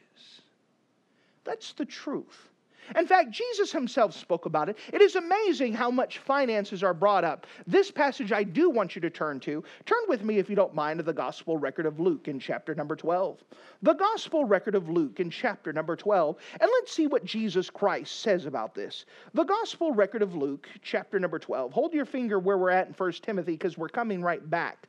That's 1.43 1.73
the 1.73 1.85
truth. 1.85 2.49
In 2.95 3.05
fact, 3.05 3.31
Jesus 3.31 3.71
himself 3.71 4.13
spoke 4.13 4.45
about 4.45 4.69
it. 4.69 4.77
It 4.93 5.01
is 5.01 5.15
amazing 5.15 5.73
how 5.73 5.91
much 5.91 6.19
finances 6.19 6.83
are 6.83 6.93
brought 6.93 7.23
up. 7.23 7.47
This 7.65 7.91
passage 7.91 8.31
I 8.31 8.43
do 8.43 8.69
want 8.69 8.95
you 8.95 9.01
to 9.01 9.09
turn 9.09 9.39
to. 9.41 9.63
Turn 9.85 9.99
with 10.07 10.23
me, 10.23 10.37
if 10.37 10.49
you 10.49 10.55
don't 10.55 10.73
mind, 10.73 10.99
to 10.99 11.03
the 11.03 11.13
Gospel 11.13 11.57
record 11.57 11.85
of 11.85 11.99
Luke 11.99 12.27
in 12.27 12.39
chapter 12.39 12.73
number 12.75 12.95
12. 12.95 13.43
The 13.81 13.93
Gospel 13.93 14.45
record 14.45 14.75
of 14.75 14.89
Luke 14.89 15.19
in 15.19 15.29
chapter 15.29 15.73
number 15.73 15.95
12. 15.95 16.37
And 16.59 16.69
let's 16.79 16.93
see 16.93 17.07
what 17.07 17.25
Jesus 17.25 17.69
Christ 17.69 18.21
says 18.21 18.45
about 18.45 18.73
this. 18.73 19.05
The 19.33 19.43
Gospel 19.43 19.91
record 19.91 20.21
of 20.21 20.35
Luke, 20.35 20.67
chapter 20.81 21.19
number 21.19 21.39
12. 21.39 21.73
Hold 21.73 21.93
your 21.93 22.05
finger 22.05 22.39
where 22.39 22.57
we're 22.57 22.69
at 22.69 22.87
in 22.87 22.93
1 22.93 23.11
Timothy 23.21 23.53
because 23.53 23.77
we're 23.77 23.89
coming 23.89 24.21
right 24.21 24.47
back. 24.49 24.86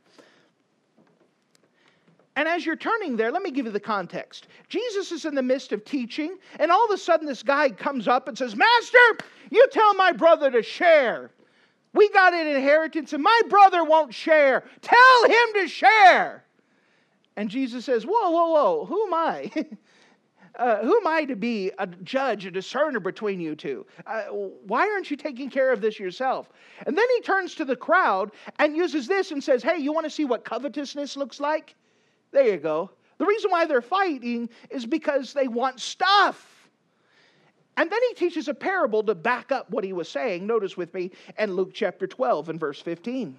And 2.39 2.47
as 2.47 2.65
you're 2.65 2.77
turning 2.77 3.17
there, 3.17 3.33
let 3.33 3.43
me 3.43 3.51
give 3.51 3.67
you 3.67 3.73
the 3.73 3.81
context. 3.81 4.47
Jesus 4.69 5.11
is 5.11 5.25
in 5.25 5.35
the 5.35 5.43
midst 5.43 5.73
of 5.73 5.85
teaching, 5.85 6.39
and 6.61 6.71
all 6.71 6.85
of 6.85 6.93
a 6.93 6.97
sudden, 6.97 7.27
this 7.27 7.43
guy 7.43 7.69
comes 7.69 8.07
up 8.07 8.29
and 8.29 8.39
says, 8.39 8.55
Master, 8.55 9.27
you 9.51 9.67
tell 9.73 9.93
my 9.95 10.13
brother 10.13 10.49
to 10.53 10.63
share. 10.63 11.33
We 11.95 12.09
got 12.11 12.35
an 12.35 12.47
inheritance, 12.47 13.13
and 13.13 13.25
my 13.25 13.41
brother 13.49 13.83
won't 13.83 14.15
share. 14.15 14.63
Tell 14.83 15.25
him 15.25 15.47
to 15.55 15.67
share. 15.67 16.45
And 17.35 17.51
Jesus 17.51 17.85
says, 17.85 18.07
Whoa, 18.07 18.31
whoa, 18.31 18.53
whoa, 18.53 18.85
who 18.85 19.07
am 19.09 19.15
I? 19.15 19.51
uh, 20.61 20.77
who 20.85 20.97
am 20.97 21.09
I 21.09 21.25
to 21.25 21.35
be 21.35 21.73
a 21.81 21.89
judge, 21.89 22.47
a 22.47 22.53
discerner 22.53 23.01
between 23.01 23.41
you 23.41 23.57
two? 23.57 23.85
Uh, 24.07 24.27
why 24.27 24.89
aren't 24.89 25.11
you 25.11 25.17
taking 25.17 25.51
care 25.51 25.73
of 25.73 25.81
this 25.81 25.99
yourself? 25.99 26.51
And 26.87 26.97
then 26.97 27.07
he 27.17 27.21
turns 27.23 27.57
to 27.57 27.65
the 27.65 27.75
crowd 27.75 28.31
and 28.61 28.77
uses 28.77 29.09
this 29.09 29.33
and 29.33 29.43
says, 29.43 29.61
Hey, 29.61 29.79
you 29.79 29.93
want 29.93 30.05
to 30.05 30.11
see 30.11 30.25
what 30.25 30.45
covetousness 30.45 31.17
looks 31.17 31.41
like? 31.41 31.75
There 32.31 32.47
you 32.47 32.59
go. 32.59 32.91
The 33.19 33.27
reason 33.27 33.51
why 33.51 33.67
they're 33.67 33.83
fighting 33.83 34.49
is 34.71 34.87
because 34.87 35.33
they 35.33 35.49
want 35.49 35.81
stuff. 35.81 36.71
And 37.77 37.91
then 37.91 38.01
he 38.09 38.15
teaches 38.15 38.49
a 38.49 38.55
parable 38.55 39.03
to 39.05 39.15
back 39.15 39.53
up 39.53 39.71
what 39.71 39.85
he 39.85 39.93
was 39.93 40.09
saying. 40.09 40.47
Notice 40.47 40.77
with 40.77 40.93
me 40.95 41.13
in 41.39 41.55
Luke 41.55 41.71
chapter 41.73 42.07
12 42.07 42.49
and 42.49 42.61
verse 42.61 42.81
15. 42.81 43.37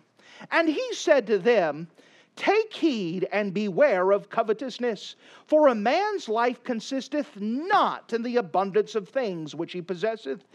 And 0.52 0.70
he 0.70 0.94
said 0.94 1.28
to 1.28 1.38
them, 1.38 1.88
Take 2.36 2.72
heed 2.72 3.28
and 3.34 3.54
beware 3.54 4.12
of 4.12 4.30
covetousness, 4.30 5.18
for 5.46 5.68
a 5.68 5.76
man's 5.76 6.30
life 6.30 6.64
consisteth 6.64 7.36
not 7.36 8.14
in 8.14 8.24
the 8.24 8.38
abundance 8.38 8.96
of 8.96 9.10
things 9.10 9.56
which 9.56 9.74
he 9.74 9.82
possesseth. 9.82 10.46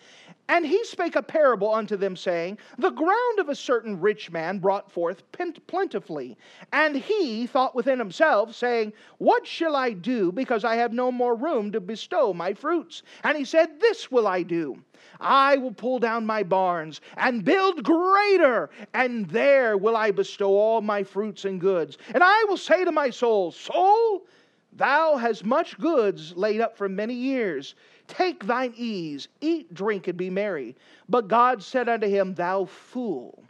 And 0.48 0.66
he 0.66 0.84
spake 0.84 1.16
a 1.16 1.22
parable 1.22 1.72
unto 1.72 1.96
them, 1.96 2.16
saying, 2.16 2.58
The 2.76 2.90
ground 2.90 3.38
of 3.38 3.48
a 3.48 3.54
certain 3.54 3.98
rich 3.98 4.30
man 4.30 4.58
brought 4.58 4.90
forth 4.90 5.22
plentifully. 5.66 6.36
And 6.72 6.96
he 6.96 7.46
thought 7.46 7.74
within 7.74 7.98
himself, 7.98 8.54
saying, 8.54 8.92
What 9.16 9.46
shall 9.46 9.74
I 9.74 9.92
do, 9.92 10.30
because 10.32 10.62
I 10.62 10.76
have 10.76 10.92
no 10.92 11.10
more 11.10 11.34
room 11.34 11.72
to 11.72 11.80
bestow 11.80 12.34
my 12.34 12.52
fruits? 12.52 13.02
And 13.22 13.38
he 13.38 13.44
said, 13.44 13.80
This 13.80 14.10
will 14.10 14.26
I 14.26 14.42
do. 14.42 14.76
I 15.18 15.56
will 15.56 15.72
pull 15.72 15.98
down 15.98 16.26
my 16.26 16.42
barns 16.42 17.00
and 17.16 17.44
build 17.44 17.82
greater, 17.82 18.68
and 18.92 19.26
there 19.28 19.78
will 19.78 19.96
I 19.96 20.10
bestow 20.10 20.50
all 20.50 20.82
my 20.82 21.04
fruits 21.04 21.46
and 21.46 21.60
goods. 21.60 21.96
And 22.12 22.22
I 22.22 22.44
will 22.44 22.56
say 22.58 22.84
to 22.84 22.92
my 22.92 23.08
soul, 23.08 23.50
Soul, 23.50 24.26
thou 24.72 25.16
hast 25.16 25.44
much 25.44 25.78
goods 25.78 26.36
laid 26.36 26.60
up 26.60 26.76
for 26.76 26.88
many 26.88 27.14
years. 27.14 27.74
Take 28.06 28.44
thine 28.46 28.75
ease, 28.76 29.28
eat, 29.40 29.73
drink, 29.73 30.08
and 30.08 30.18
be 30.18 30.30
merry. 30.30 30.76
But 31.08 31.28
God 31.28 31.62
said 31.62 31.88
unto 31.88 32.06
him, 32.06 32.34
Thou 32.34 32.66
fool, 32.66 33.42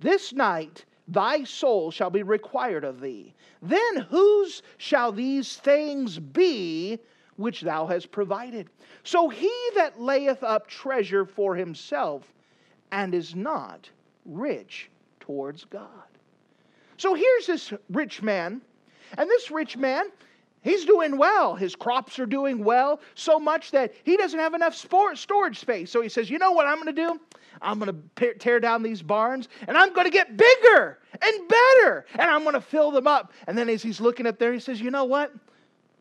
this 0.00 0.32
night 0.32 0.84
thy 1.08 1.44
soul 1.44 1.90
shall 1.90 2.10
be 2.10 2.22
required 2.22 2.84
of 2.84 3.00
thee. 3.00 3.34
Then 3.62 3.96
whose 4.08 4.62
shall 4.78 5.12
these 5.12 5.56
things 5.56 6.18
be 6.18 6.98
which 7.36 7.62
thou 7.62 7.86
hast 7.86 8.12
provided? 8.12 8.68
So 9.02 9.28
he 9.28 9.52
that 9.74 10.00
layeth 10.00 10.42
up 10.42 10.66
treasure 10.68 11.24
for 11.24 11.56
himself 11.56 12.32
and 12.92 13.14
is 13.14 13.34
not 13.34 13.90
rich 14.24 14.90
towards 15.18 15.64
God. 15.64 15.88
So 16.96 17.14
here's 17.14 17.46
this 17.46 17.72
rich 17.90 18.22
man, 18.22 18.60
and 19.16 19.28
this 19.28 19.50
rich 19.50 19.76
man 19.76 20.06
He's 20.62 20.84
doing 20.84 21.16
well. 21.16 21.54
His 21.54 21.74
crops 21.74 22.18
are 22.18 22.26
doing 22.26 22.62
well, 22.62 23.00
so 23.14 23.38
much 23.38 23.70
that 23.70 23.94
he 24.04 24.16
doesn't 24.16 24.38
have 24.38 24.54
enough 24.54 24.74
storage 24.74 25.58
space. 25.58 25.90
So 25.90 26.02
he 26.02 26.08
says, 26.08 26.28
You 26.28 26.38
know 26.38 26.52
what 26.52 26.66
I'm 26.66 26.82
going 26.82 26.94
to 26.94 27.02
do? 27.02 27.20
I'm 27.62 27.78
going 27.78 28.02
to 28.16 28.34
tear 28.34 28.60
down 28.60 28.82
these 28.82 29.02
barns 29.02 29.48
and 29.66 29.76
I'm 29.76 29.92
going 29.92 30.06
to 30.06 30.10
get 30.10 30.36
bigger 30.36 30.98
and 31.20 31.48
better 31.48 32.06
and 32.14 32.30
I'm 32.30 32.42
going 32.42 32.54
to 32.54 32.60
fill 32.60 32.90
them 32.90 33.06
up. 33.06 33.32
And 33.46 33.56
then 33.56 33.68
as 33.68 33.82
he's 33.82 34.00
looking 34.00 34.26
up 34.26 34.38
there, 34.38 34.52
he 34.52 34.60
says, 34.60 34.80
You 34.80 34.90
know 34.90 35.04
what? 35.04 35.32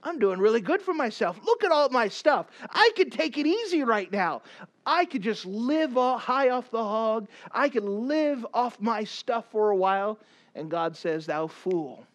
I'm 0.03 0.19
doing 0.19 0.39
really 0.39 0.61
good 0.61 0.81
for 0.81 0.93
myself. 0.93 1.37
Look 1.43 1.63
at 1.63 1.71
all 1.71 1.89
my 1.89 2.07
stuff. 2.07 2.47
I 2.69 2.91
could 2.95 3.11
take 3.11 3.37
it 3.37 3.45
easy 3.45 3.83
right 3.83 4.09
now. 4.11 4.41
I 4.85 5.03
could 5.05 5.21
just 5.21 5.45
live 5.45 5.93
high 5.93 6.49
off 6.49 6.71
the 6.71 6.83
hog. 6.83 7.27
I 7.51 7.67
could 7.67 7.83
live 7.83 8.45
off 8.53 8.79
my 8.79 9.03
stuff 9.03 9.45
for 9.51 9.71
a 9.71 9.75
while. 9.75 10.17
And 10.55 10.71
God 10.71 10.95
says, 10.95 11.25
Thou 11.25 11.47
fool. 11.47 12.05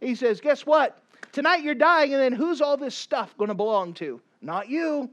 He 0.00 0.14
says, 0.14 0.40
Guess 0.40 0.64
what? 0.66 1.02
Tonight 1.32 1.62
you're 1.62 1.74
dying, 1.74 2.12
and 2.12 2.22
then 2.22 2.32
who's 2.32 2.60
all 2.60 2.76
this 2.76 2.94
stuff 2.94 3.36
going 3.38 3.48
to 3.48 3.54
belong 3.54 3.94
to? 3.94 4.20
Not 4.42 4.68
you. 4.68 5.08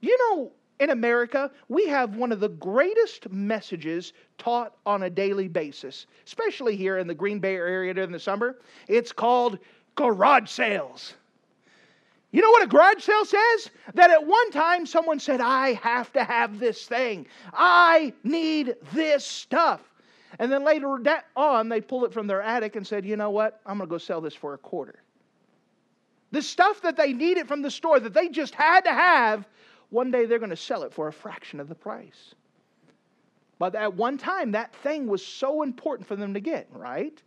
You 0.00 0.16
know, 0.18 0.52
in 0.80 0.90
America, 0.90 1.50
we 1.68 1.86
have 1.88 2.16
one 2.16 2.32
of 2.32 2.40
the 2.40 2.48
greatest 2.48 3.30
messages 3.30 4.12
taught 4.38 4.74
on 4.86 5.02
a 5.02 5.10
daily 5.10 5.48
basis, 5.48 6.06
especially 6.26 6.76
here 6.76 6.98
in 6.98 7.06
the 7.06 7.14
Green 7.14 7.38
Bay 7.38 7.54
area 7.54 7.92
during 7.92 8.12
the 8.12 8.18
summer. 8.18 8.56
It's 8.86 9.12
called 9.12 9.58
garage 9.94 10.48
sales. 10.48 11.14
You 12.30 12.42
know 12.42 12.50
what 12.50 12.62
a 12.62 12.66
garage 12.66 13.02
sale 13.02 13.24
says? 13.24 13.70
That 13.94 14.10
at 14.10 14.24
one 14.24 14.50
time 14.50 14.86
someone 14.86 15.18
said, 15.18 15.40
I 15.40 15.72
have 15.74 16.12
to 16.12 16.22
have 16.22 16.58
this 16.58 16.86
thing. 16.86 17.26
I 17.52 18.12
need 18.22 18.76
this 18.92 19.24
stuff. 19.24 19.80
And 20.38 20.52
then 20.52 20.64
later 20.64 20.98
on, 21.36 21.68
they 21.68 21.80
pulled 21.80 22.04
it 22.04 22.12
from 22.12 22.26
their 22.26 22.42
attic 22.42 22.76
and 22.76 22.86
said, 22.86 23.04
You 23.04 23.16
know 23.16 23.30
what? 23.30 23.60
I'm 23.66 23.78
going 23.78 23.88
to 23.88 23.90
go 23.90 23.98
sell 23.98 24.20
this 24.20 24.34
for 24.34 24.54
a 24.54 24.58
quarter. 24.58 25.02
The 26.30 26.42
stuff 26.42 26.82
that 26.82 26.96
they 26.96 27.12
needed 27.12 27.48
from 27.48 27.62
the 27.62 27.70
store 27.70 27.98
that 28.00 28.14
they 28.14 28.28
just 28.28 28.54
had 28.54 28.82
to 28.82 28.92
have, 28.92 29.48
one 29.90 30.10
day 30.10 30.26
they're 30.26 30.38
going 30.38 30.50
to 30.50 30.56
sell 30.56 30.82
it 30.82 30.92
for 30.92 31.08
a 31.08 31.12
fraction 31.12 31.58
of 31.58 31.68
the 31.68 31.74
price. 31.74 32.34
But 33.58 33.74
at 33.74 33.94
one 33.94 34.18
time, 34.18 34.52
that 34.52 34.74
thing 34.76 35.08
was 35.08 35.24
so 35.24 35.62
important 35.62 36.06
for 36.06 36.16
them 36.16 36.34
to 36.34 36.40
get, 36.40 36.68
right? 36.72 37.20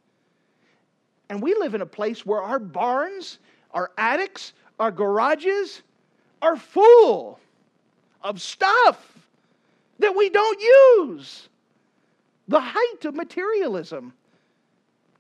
And 1.30 1.42
we 1.42 1.56
live 1.56 1.76
in 1.76 1.82
a 1.82 1.86
place 1.86 2.26
where 2.26 2.42
our 2.42 2.60
barns, 2.60 3.40
our 3.72 3.92
attics, 3.98 4.54
our 4.80 4.92
garages 4.92 5.82
are 6.42 6.56
full 6.56 7.40
of 8.24 8.42
stuff 8.42 9.18
that 10.00 10.16
we 10.16 10.30
don't 10.30 10.62
use. 10.62 11.50
The 12.52 12.60
height 12.60 13.06
of 13.06 13.16
materialism 13.16 14.12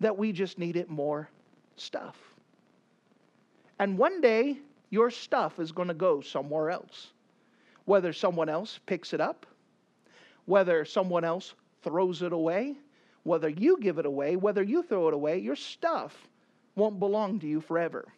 that 0.02 0.18
we 0.18 0.34
just 0.34 0.60
needed 0.60 0.90
more 0.90 1.30
stuff. 1.78 2.18
And 3.80 3.98
one 3.98 4.20
day, 4.20 4.58
your 4.90 5.10
stuff 5.10 5.58
is 5.58 5.72
going 5.72 5.88
to 5.88 5.94
go 5.94 6.20
somewhere 6.20 6.72
else. 6.72 7.14
Whether 7.86 8.12
someone 8.12 8.50
else 8.50 8.82
picks 8.86 9.14
it 9.14 9.22
up, 9.22 9.46
whether 10.44 10.84
someone 10.84 11.24
else 11.24 11.54
throws 11.84 12.22
it 12.22 12.34
away, 12.34 12.76
whether 13.24 13.48
you 13.48 13.78
give 13.80 13.98
it 13.98 14.06
away, 14.06 14.36
whether 14.36 14.62
you 14.62 14.84
throw 14.84 15.08
it 15.08 15.14
away, 15.14 15.38
your 15.38 15.56
stuff 15.56 16.28
won't 16.76 17.00
belong 17.00 17.40
to 17.40 17.48
you 17.48 17.62
forever. 17.62 18.12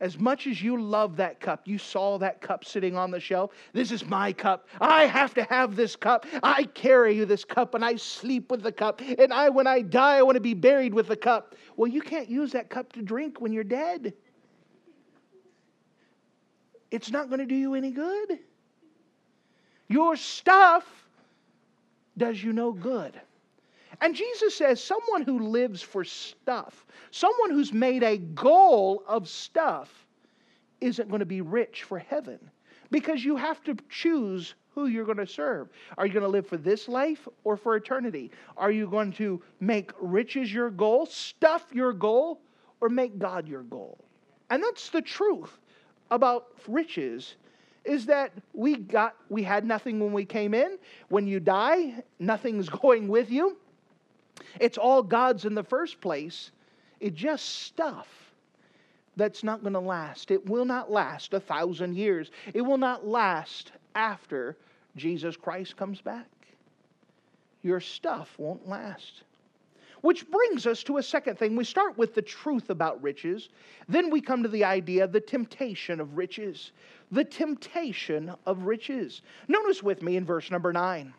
As 0.00 0.16
much 0.16 0.46
as 0.46 0.62
you 0.62 0.80
love 0.80 1.16
that 1.16 1.40
cup, 1.40 1.62
you 1.64 1.76
saw 1.76 2.18
that 2.18 2.40
cup 2.40 2.64
sitting 2.64 2.96
on 2.96 3.10
the 3.10 3.18
shelf. 3.18 3.50
This 3.72 3.90
is 3.90 4.04
my 4.04 4.32
cup. 4.32 4.68
I 4.80 5.06
have 5.06 5.34
to 5.34 5.42
have 5.44 5.74
this 5.74 5.96
cup. 5.96 6.24
I 6.40 6.64
carry 6.64 7.24
this 7.24 7.44
cup 7.44 7.74
and 7.74 7.84
I 7.84 7.96
sleep 7.96 8.50
with 8.50 8.62
the 8.62 8.70
cup. 8.70 9.00
And 9.00 9.32
I, 9.32 9.48
when 9.48 9.66
I 9.66 9.80
die, 9.80 10.18
I 10.18 10.22
want 10.22 10.36
to 10.36 10.40
be 10.40 10.54
buried 10.54 10.94
with 10.94 11.08
the 11.08 11.16
cup. 11.16 11.56
Well, 11.76 11.90
you 11.90 12.00
can't 12.00 12.28
use 12.28 12.52
that 12.52 12.70
cup 12.70 12.92
to 12.92 13.02
drink 13.02 13.40
when 13.40 13.52
you're 13.52 13.64
dead. 13.64 14.14
It's 16.92 17.10
not 17.10 17.28
going 17.28 17.40
to 17.40 17.46
do 17.46 17.56
you 17.56 17.74
any 17.74 17.90
good. 17.90 18.38
Your 19.88 20.14
stuff 20.14 20.84
does 22.16 22.42
you 22.42 22.52
no 22.52 22.72
good. 22.72 23.20
And 24.00 24.14
Jesus 24.14 24.54
says 24.54 24.82
someone 24.82 25.22
who 25.22 25.38
lives 25.40 25.82
for 25.82 26.04
stuff, 26.04 26.86
someone 27.10 27.50
who's 27.50 27.72
made 27.72 28.02
a 28.02 28.18
goal 28.18 29.02
of 29.06 29.28
stuff, 29.28 30.06
isn't 30.80 31.08
going 31.08 31.20
to 31.20 31.26
be 31.26 31.40
rich 31.40 31.82
for 31.82 31.98
heaven 31.98 32.38
because 32.90 33.24
you 33.24 33.36
have 33.36 33.62
to 33.64 33.76
choose 33.88 34.54
who 34.74 34.86
you're 34.86 35.04
going 35.04 35.18
to 35.18 35.26
serve. 35.26 35.68
Are 35.96 36.06
you 36.06 36.12
going 36.12 36.22
to 36.22 36.28
live 36.28 36.46
for 36.46 36.56
this 36.56 36.88
life 36.88 37.26
or 37.44 37.56
for 37.56 37.76
eternity? 37.76 38.30
Are 38.56 38.70
you 38.70 38.88
going 38.88 39.12
to 39.14 39.42
make 39.60 39.90
riches 40.00 40.52
your 40.52 40.70
goal, 40.70 41.06
stuff 41.06 41.66
your 41.72 41.92
goal, 41.92 42.40
or 42.80 42.88
make 42.88 43.18
God 43.18 43.48
your 43.48 43.62
goal? 43.64 43.98
And 44.50 44.62
that's 44.62 44.90
the 44.90 45.02
truth 45.02 45.58
about 46.10 46.46
riches 46.66 47.34
is 47.84 48.06
that 48.06 48.32
we 48.52 48.76
got 48.76 49.16
we 49.28 49.42
had 49.42 49.64
nothing 49.64 49.98
when 49.98 50.12
we 50.12 50.24
came 50.24 50.54
in. 50.54 50.78
When 51.08 51.26
you 51.26 51.40
die, 51.40 52.02
nothing's 52.18 52.68
going 52.82 53.08
with 53.08 53.30
you. 53.30 53.56
It's 54.60 54.78
all 54.78 55.02
God's 55.02 55.44
in 55.44 55.54
the 55.54 55.62
first 55.62 56.00
place. 56.00 56.50
It's 57.00 57.18
just 57.18 57.62
stuff 57.62 58.08
that's 59.16 59.42
not 59.42 59.62
going 59.62 59.72
to 59.74 59.80
last. 59.80 60.30
It 60.30 60.48
will 60.48 60.64
not 60.64 60.90
last 60.90 61.34
a 61.34 61.40
thousand 61.40 61.96
years. 61.96 62.30
It 62.54 62.62
will 62.62 62.78
not 62.78 63.06
last 63.06 63.72
after 63.94 64.56
Jesus 64.96 65.36
Christ 65.36 65.76
comes 65.76 66.00
back. 66.00 66.26
Your 67.62 67.80
stuff 67.80 68.34
won't 68.38 68.68
last. 68.68 69.24
Which 70.00 70.30
brings 70.30 70.66
us 70.66 70.84
to 70.84 70.98
a 70.98 71.02
second 71.02 71.38
thing. 71.38 71.56
We 71.56 71.64
start 71.64 71.98
with 71.98 72.14
the 72.14 72.22
truth 72.22 72.70
about 72.70 73.02
riches, 73.02 73.48
then 73.88 74.10
we 74.10 74.20
come 74.20 74.44
to 74.44 74.48
the 74.48 74.64
idea 74.64 75.02
of 75.02 75.12
the 75.12 75.20
temptation 75.20 76.00
of 76.00 76.16
riches. 76.16 76.70
The 77.10 77.24
temptation 77.24 78.32
of 78.46 78.64
riches. 78.64 79.22
Notice 79.48 79.82
with 79.82 80.02
me 80.02 80.16
in 80.16 80.24
verse 80.24 80.50
number 80.50 80.72
9. 80.72 81.12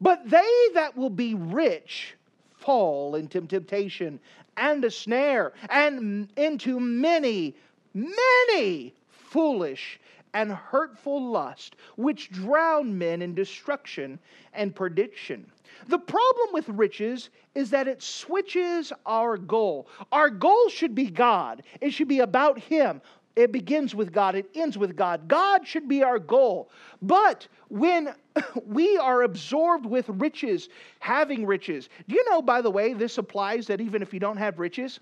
But 0.00 0.28
they 0.28 0.68
that 0.74 0.96
will 0.96 1.10
be 1.10 1.34
rich 1.34 2.14
fall 2.62 3.14
into 3.14 3.40
temptation 3.42 4.18
and 4.56 4.84
a 4.84 4.90
snare 4.90 5.52
and 5.68 6.28
into 6.36 6.78
many, 6.78 7.54
many 7.94 8.94
foolish 9.08 10.00
and 10.34 10.50
hurtful 10.50 11.30
lust, 11.30 11.76
which 11.96 12.30
drown 12.30 12.96
men 12.96 13.22
in 13.22 13.34
destruction 13.34 14.18
and 14.54 14.74
perdition. 14.74 15.50
The 15.88 15.98
problem 15.98 16.48
with 16.52 16.68
riches 16.68 17.30
is 17.54 17.70
that 17.70 17.88
it 17.88 18.02
switches 18.02 18.92
our 19.04 19.36
goal. 19.36 19.88
Our 20.10 20.30
goal 20.30 20.68
should 20.68 20.94
be 20.94 21.10
God, 21.10 21.62
it 21.80 21.90
should 21.90 22.08
be 22.08 22.20
about 22.20 22.58
Him. 22.58 23.00
It 23.34 23.50
begins 23.50 23.94
with 23.94 24.12
God, 24.12 24.34
it 24.34 24.50
ends 24.54 24.76
with 24.76 24.94
God. 24.94 25.26
God 25.26 25.66
should 25.66 25.88
be 25.88 26.02
our 26.02 26.18
goal. 26.18 26.70
But 27.00 27.48
when 27.68 28.14
we 28.66 28.98
are 28.98 29.22
absorbed 29.22 29.86
with 29.86 30.08
riches, 30.08 30.68
having 31.00 31.46
riches, 31.46 31.88
do 32.08 32.14
you 32.14 32.30
know, 32.30 32.42
by 32.42 32.60
the 32.60 32.70
way, 32.70 32.92
this 32.92 33.16
applies 33.18 33.66
that 33.68 33.80
even 33.80 34.02
if 34.02 34.12
you 34.12 34.20
don't 34.20 34.36
have 34.36 34.58
riches, 34.58 35.00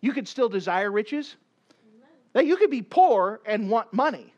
you 0.00 0.12
could 0.12 0.26
still 0.26 0.48
desire 0.48 0.90
riches? 0.90 1.36
That 2.32 2.46
you 2.46 2.56
could 2.56 2.70
be 2.70 2.82
poor 2.82 3.40
and 3.46 3.70
want 3.70 3.92
money. 3.92 4.34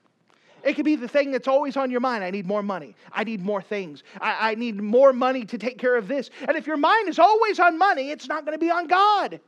It 0.62 0.74
could 0.74 0.84
be 0.84 0.96
the 0.96 1.08
thing 1.08 1.30
that's 1.30 1.48
always 1.48 1.76
on 1.76 1.90
your 1.90 2.00
mind. 2.00 2.24
I 2.24 2.30
need 2.30 2.46
more 2.46 2.62
money. 2.62 2.94
I 3.12 3.24
need 3.24 3.40
more 3.40 3.62
things. 3.62 4.02
I, 4.20 4.50
I 4.50 4.54
need 4.56 4.82
more 4.82 5.12
money 5.12 5.44
to 5.46 5.56
take 5.56 5.78
care 5.78 5.96
of 5.96 6.08
this. 6.08 6.28
And 6.46 6.56
if 6.56 6.66
your 6.66 6.76
mind 6.76 7.08
is 7.08 7.18
always 7.18 7.60
on 7.60 7.78
money, 7.78 8.10
it's 8.10 8.28
not 8.28 8.44
going 8.44 8.58
to 8.58 8.58
be 8.58 8.70
on 8.70 8.86
God. 8.86 9.40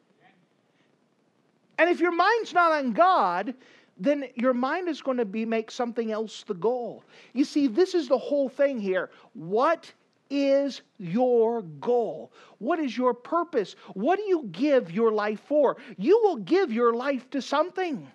And 1.78 1.88
if 1.88 2.00
your 2.00 2.12
mind's 2.12 2.52
not 2.52 2.72
on 2.72 2.92
God, 2.92 3.54
then 3.98 4.28
your 4.34 4.54
mind 4.54 4.88
is 4.88 5.00
going 5.00 5.16
to 5.16 5.24
be 5.24 5.44
make 5.44 5.70
something 5.70 6.12
else 6.12 6.44
the 6.46 6.54
goal. 6.54 7.04
You 7.32 7.44
see, 7.44 7.66
this 7.66 7.94
is 7.94 8.08
the 8.08 8.18
whole 8.18 8.48
thing 8.48 8.78
here. 8.78 9.10
What 9.34 9.92
is 10.30 10.82
your 10.98 11.62
goal? 11.62 12.32
What 12.58 12.78
is 12.78 12.96
your 12.96 13.14
purpose? 13.14 13.76
What 13.94 14.16
do 14.16 14.24
you 14.24 14.48
give 14.52 14.90
your 14.90 15.12
life 15.12 15.40
for? 15.46 15.76
You 15.96 16.20
will 16.22 16.36
give 16.36 16.72
your 16.72 16.94
life 16.94 17.30
to 17.30 17.40
something. 17.40 18.06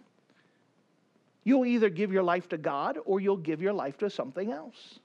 You'll 1.43 1.65
either 1.65 1.89
give 1.89 2.13
your 2.13 2.23
life 2.23 2.47
to 2.49 2.57
God 2.57 2.97
or 3.05 3.19
you'll 3.19 3.37
give 3.37 3.61
your 3.61 3.73
life 3.73 3.97
to 3.97 4.09
something 4.09 4.51
else. 4.51 4.99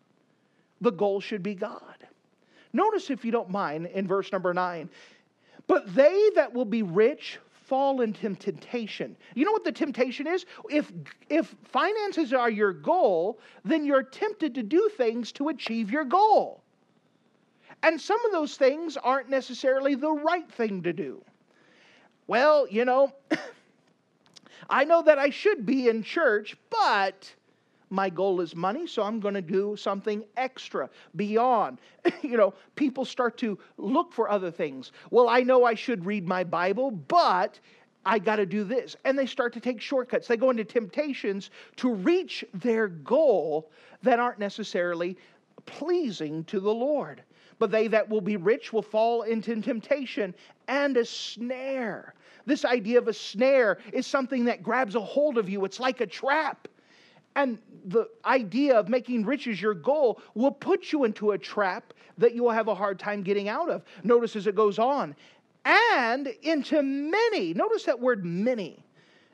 The 0.81 0.93
goal 0.93 1.21
should 1.21 1.43
be 1.43 1.55
God. 1.55 1.97
Notice, 2.73 3.11
if 3.11 3.25
you 3.25 3.33
don't 3.33 3.51
mind, 3.51 3.87
in 3.87 4.07
verse 4.07 4.31
number 4.31 4.55
nine, 4.55 4.89
but 5.67 5.93
they 5.95 6.31
that 6.37 6.53
will 6.53 6.65
be 6.65 6.83
rich 6.83 7.39
fall 7.69 8.01
into 8.01 8.35
temptation. 8.35 9.15
You 9.35 9.45
know 9.45 9.53
what 9.53 9.63
the 9.63 9.73
temptation 9.73 10.27
is? 10.27 10.47
If, 10.71 10.91
if 11.29 11.55
finances 11.65 12.33
are 12.33 12.51
your 12.51 12.73
goal, 12.73 13.39
then 13.65 13.85
you're 13.85 14.03
tempted 14.03 14.55
to 14.55 14.63
do 14.63 14.91
things 14.97 15.31
to 15.33 15.51
achieve 15.51 15.91
your 15.91 16.05
goal. 16.05 16.63
And 17.83 18.01
some 18.01 18.25
of 18.25 18.33
those 18.33 18.57
things 18.57 18.97
aren't 18.97 19.29
necessarily 19.29 19.95
the 19.95 20.11
right 20.11 20.51
thing 20.51 20.83
to 20.83 20.93
do. 20.93 21.23
Well, 22.27 22.67
you 22.69 22.85
know, 22.85 23.13
I 24.71 24.85
know 24.85 25.03
that 25.03 25.19
I 25.19 25.31
should 25.31 25.67
be 25.67 25.89
in 25.89 26.03
church, 26.03 26.57
but 26.71 27.33
my 27.91 28.11
goal 28.11 28.41
is 28.41 28.55
money, 28.55 28.87
so 28.87 29.03
I'm 29.03 29.21
going 29.21 29.35
to 29.35 29.43
do 29.43 29.77
something 29.77 30.25
extra 30.37 30.91
beyond. 31.17 31.79
you 32.23 32.37
know, 32.37 32.55
people 32.77 33.05
start 33.05 33.39
to 33.39 33.59
look 33.77 34.13
for 34.13 34.31
other 34.31 34.51
things. 34.51 34.93
Well, 35.11 35.29
I 35.29 35.41
know 35.41 35.65
I 35.65 35.75
should 35.75 36.05
read 36.05 36.27
my 36.27 36.45
Bible, 36.45 36.91
but 36.91 37.59
I 38.05 38.19
got 38.19 38.37
to 38.37 38.47
do 38.47 38.65
this. 38.65 38.97
And 39.05 39.19
they 39.19 39.27
start 39.27 39.53
to 39.55 39.61
take 39.61 39.81
shortcuts. 39.81 40.29
They 40.29 40.37
go 40.37 40.51
into 40.51 40.65
temptations 40.65 41.51
to 41.77 41.93
reach 41.93 42.45
their 42.55 42.89
goal 42.89 43.71
that 44.03 44.19
aren't 44.19 44.39
necessarily 44.39 45.17
pleasing 45.67 46.45
to 46.45 46.61
the 46.61 46.73
Lord. 46.73 47.23
But 47.59 47.71
they 47.71 47.89
that 47.89 48.09
will 48.09 48.21
be 48.21 48.37
rich 48.37 48.73
will 48.73 48.83
fall 48.83 49.23
into 49.23 49.61
temptation 49.61 50.35
and 50.69 50.97
a 50.97 51.05
snare. 51.05 52.15
This 52.47 52.65
idea 52.65 52.99
of 52.99 53.09
a 53.09 53.13
snare 53.13 53.79
is 53.93 54.07
something 54.07 54.45
that 54.45 54.63
grabs 54.63 54.95
a 54.95 55.01
hold 55.01 55.37
of 55.37 55.49
you, 55.49 55.65
it's 55.65 55.81
like 55.81 56.01
a 56.01 56.07
trap. 56.07 56.69
And 57.37 57.59
the 57.85 58.09
idea 58.25 58.79
of 58.79 58.89
making 58.89 59.25
riches 59.25 59.61
your 59.61 59.75
goal 59.75 60.21
will 60.35 60.51
put 60.51 60.93
you 60.93 61.05
into 61.05 61.33
a 61.33 61.39
trap 61.39 61.93
that 62.19 62.35
you 62.35 62.43
will 62.43 62.51
have 62.51 62.69
a 62.69 62.75
hard 62.75 62.99
time 62.99 63.23
getting 63.23 63.49
out 63.49 63.71
of. 63.71 63.83
Notice 64.03 64.35
as 64.35 64.47
it 64.47 64.55
goes 64.55 64.79
on, 64.79 65.15
and 65.65 66.29
into 66.43 66.83
many, 66.83 67.55
notice 67.55 67.85
that 67.85 68.01
word 68.01 68.25
many. 68.25 68.85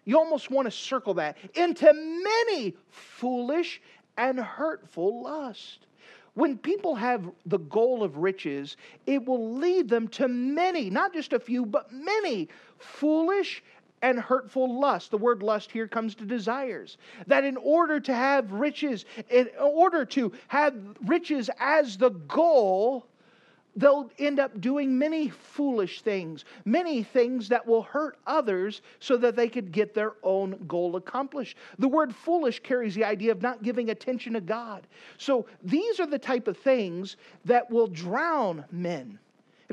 You 0.04 0.18
almost 0.18 0.50
want 0.50 0.66
to 0.66 0.70
circle 0.70 1.14
that. 1.14 1.38
Into 1.54 1.92
many 1.92 2.74
foolish 2.90 3.80
and 4.18 4.38
hurtful 4.38 5.22
lust. 5.22 5.86
When 6.34 6.58
people 6.58 6.96
have 6.96 7.30
the 7.46 7.58
goal 7.58 8.02
of 8.02 8.16
riches, 8.16 8.76
it 9.06 9.24
will 9.24 9.54
lead 9.54 9.88
them 9.88 10.08
to 10.08 10.26
many, 10.26 10.90
not 10.90 11.14
just 11.14 11.32
a 11.32 11.38
few, 11.38 11.64
but 11.64 11.92
many 11.92 12.48
foolish 12.78 13.62
and 14.04 14.20
hurtful 14.20 14.78
lust. 14.80 15.10
The 15.10 15.16
word 15.16 15.42
lust 15.42 15.72
here 15.72 15.88
comes 15.88 16.14
to 16.16 16.26
desires. 16.26 16.98
That 17.26 17.42
in 17.42 17.56
order 17.56 17.98
to 18.00 18.14
have 18.14 18.52
riches, 18.52 19.06
in 19.30 19.48
order 19.58 20.04
to 20.04 20.30
have 20.48 20.74
riches 21.06 21.48
as 21.58 21.96
the 21.96 22.10
goal, 22.10 23.06
they'll 23.76 24.10
end 24.18 24.40
up 24.40 24.60
doing 24.60 24.98
many 24.98 25.30
foolish 25.30 26.02
things, 26.02 26.44
many 26.66 27.02
things 27.02 27.48
that 27.48 27.66
will 27.66 27.80
hurt 27.80 28.18
others 28.26 28.82
so 29.00 29.16
that 29.16 29.36
they 29.36 29.48
could 29.48 29.72
get 29.72 29.94
their 29.94 30.12
own 30.22 30.62
goal 30.68 30.96
accomplished. 30.96 31.56
The 31.78 31.88
word 31.88 32.14
foolish 32.14 32.60
carries 32.60 32.94
the 32.94 33.04
idea 33.04 33.32
of 33.32 33.40
not 33.40 33.62
giving 33.62 33.88
attention 33.88 34.34
to 34.34 34.40
God. 34.42 34.86
So 35.16 35.46
these 35.62 35.98
are 35.98 36.06
the 36.06 36.18
type 36.18 36.46
of 36.46 36.58
things 36.58 37.16
that 37.46 37.70
will 37.70 37.86
drown 37.86 38.66
men. 38.70 39.18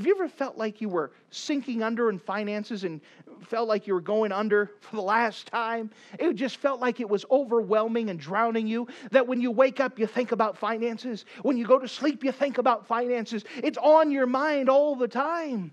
Have 0.01 0.07
you 0.07 0.15
ever 0.15 0.27
felt 0.27 0.57
like 0.57 0.81
you 0.81 0.89
were 0.89 1.11
sinking 1.29 1.83
under 1.83 2.09
in 2.09 2.17
finances 2.17 2.85
and 2.85 3.01
felt 3.43 3.67
like 3.67 3.85
you 3.85 3.93
were 3.93 4.01
going 4.01 4.31
under 4.31 4.71
for 4.81 4.95
the 4.95 5.01
last 5.03 5.45
time? 5.45 5.91
It 6.17 6.33
just 6.33 6.57
felt 6.57 6.79
like 6.79 6.99
it 6.99 7.07
was 7.07 7.23
overwhelming 7.29 8.09
and 8.09 8.19
drowning 8.19 8.65
you. 8.65 8.87
That 9.11 9.27
when 9.27 9.39
you 9.39 9.51
wake 9.51 9.79
up, 9.79 9.99
you 9.99 10.07
think 10.07 10.31
about 10.31 10.57
finances. 10.57 11.25
When 11.43 11.55
you 11.55 11.67
go 11.67 11.77
to 11.77 11.87
sleep, 11.87 12.23
you 12.23 12.31
think 12.31 12.57
about 12.57 12.87
finances. 12.87 13.45
It's 13.57 13.77
on 13.77 14.09
your 14.09 14.25
mind 14.25 14.69
all 14.69 14.95
the 14.95 15.07
time. 15.07 15.71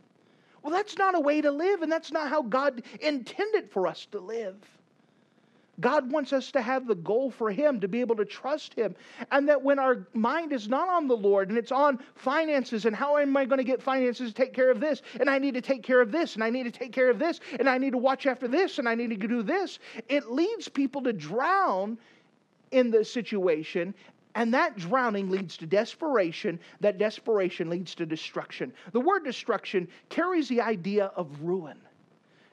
Well, 0.62 0.74
that's 0.74 0.98
not 0.98 1.14
a 1.14 1.20
way 1.20 1.40
to 1.40 1.50
live, 1.50 1.80
and 1.80 1.90
that's 1.90 2.12
not 2.12 2.28
how 2.28 2.42
God 2.42 2.82
intended 3.00 3.70
for 3.70 3.86
us 3.86 4.06
to 4.12 4.20
live. 4.20 4.56
God 5.80 6.10
wants 6.10 6.32
us 6.32 6.50
to 6.52 6.62
have 6.62 6.86
the 6.86 6.94
goal 6.94 7.30
for 7.30 7.50
Him, 7.50 7.80
to 7.80 7.88
be 7.88 8.00
able 8.00 8.16
to 8.16 8.24
trust 8.24 8.74
Him. 8.74 8.94
And 9.30 9.48
that 9.48 9.62
when 9.62 9.78
our 9.78 10.06
mind 10.12 10.52
is 10.52 10.68
not 10.68 10.88
on 10.88 11.08
the 11.08 11.16
Lord 11.16 11.48
and 11.48 11.58
it's 11.58 11.72
on 11.72 11.98
finances 12.14 12.84
and 12.84 12.94
how 12.94 13.16
am 13.18 13.36
I 13.36 13.44
going 13.44 13.58
to 13.58 13.64
get 13.64 13.82
finances 13.82 14.30
to 14.30 14.34
take 14.34 14.52
care 14.52 14.70
of 14.70 14.80
this? 14.80 15.02
And 15.20 15.30
I 15.30 15.38
need 15.38 15.54
to 15.54 15.60
take 15.60 15.82
care 15.82 16.00
of 16.00 16.10
this 16.10 16.34
and 16.34 16.42
I 16.42 16.50
need 16.50 16.64
to 16.64 16.70
take 16.70 16.92
care 16.92 17.10
of 17.10 17.18
this 17.18 17.40
and 17.58 17.68
I 17.68 17.78
need 17.78 17.92
to 17.92 17.98
watch 17.98 18.26
after 18.26 18.48
this 18.48 18.78
and 18.78 18.88
I 18.88 18.94
need 18.94 19.10
to 19.10 19.28
do 19.28 19.42
this. 19.42 19.78
It 20.08 20.30
leads 20.30 20.68
people 20.68 21.02
to 21.02 21.12
drown 21.12 21.98
in 22.70 22.90
the 22.90 23.04
situation. 23.04 23.94
And 24.34 24.54
that 24.54 24.76
drowning 24.76 25.30
leads 25.30 25.56
to 25.58 25.66
desperation. 25.66 26.60
That 26.80 26.98
desperation 26.98 27.70
leads 27.70 27.94
to 27.96 28.06
destruction. 28.06 28.72
The 28.92 29.00
word 29.00 29.24
destruction 29.24 29.88
carries 30.10 30.48
the 30.48 30.60
idea 30.60 31.06
of 31.16 31.28
ruin. 31.40 31.78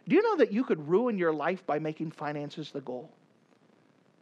Do 0.08 0.16
you 0.16 0.22
know 0.22 0.38
that 0.38 0.52
you 0.52 0.64
could 0.64 0.88
ruin 0.88 1.18
your 1.18 1.34
life 1.34 1.66
by 1.66 1.80
making 1.80 2.12
finances 2.12 2.72
the 2.72 2.82
goal? 2.82 3.10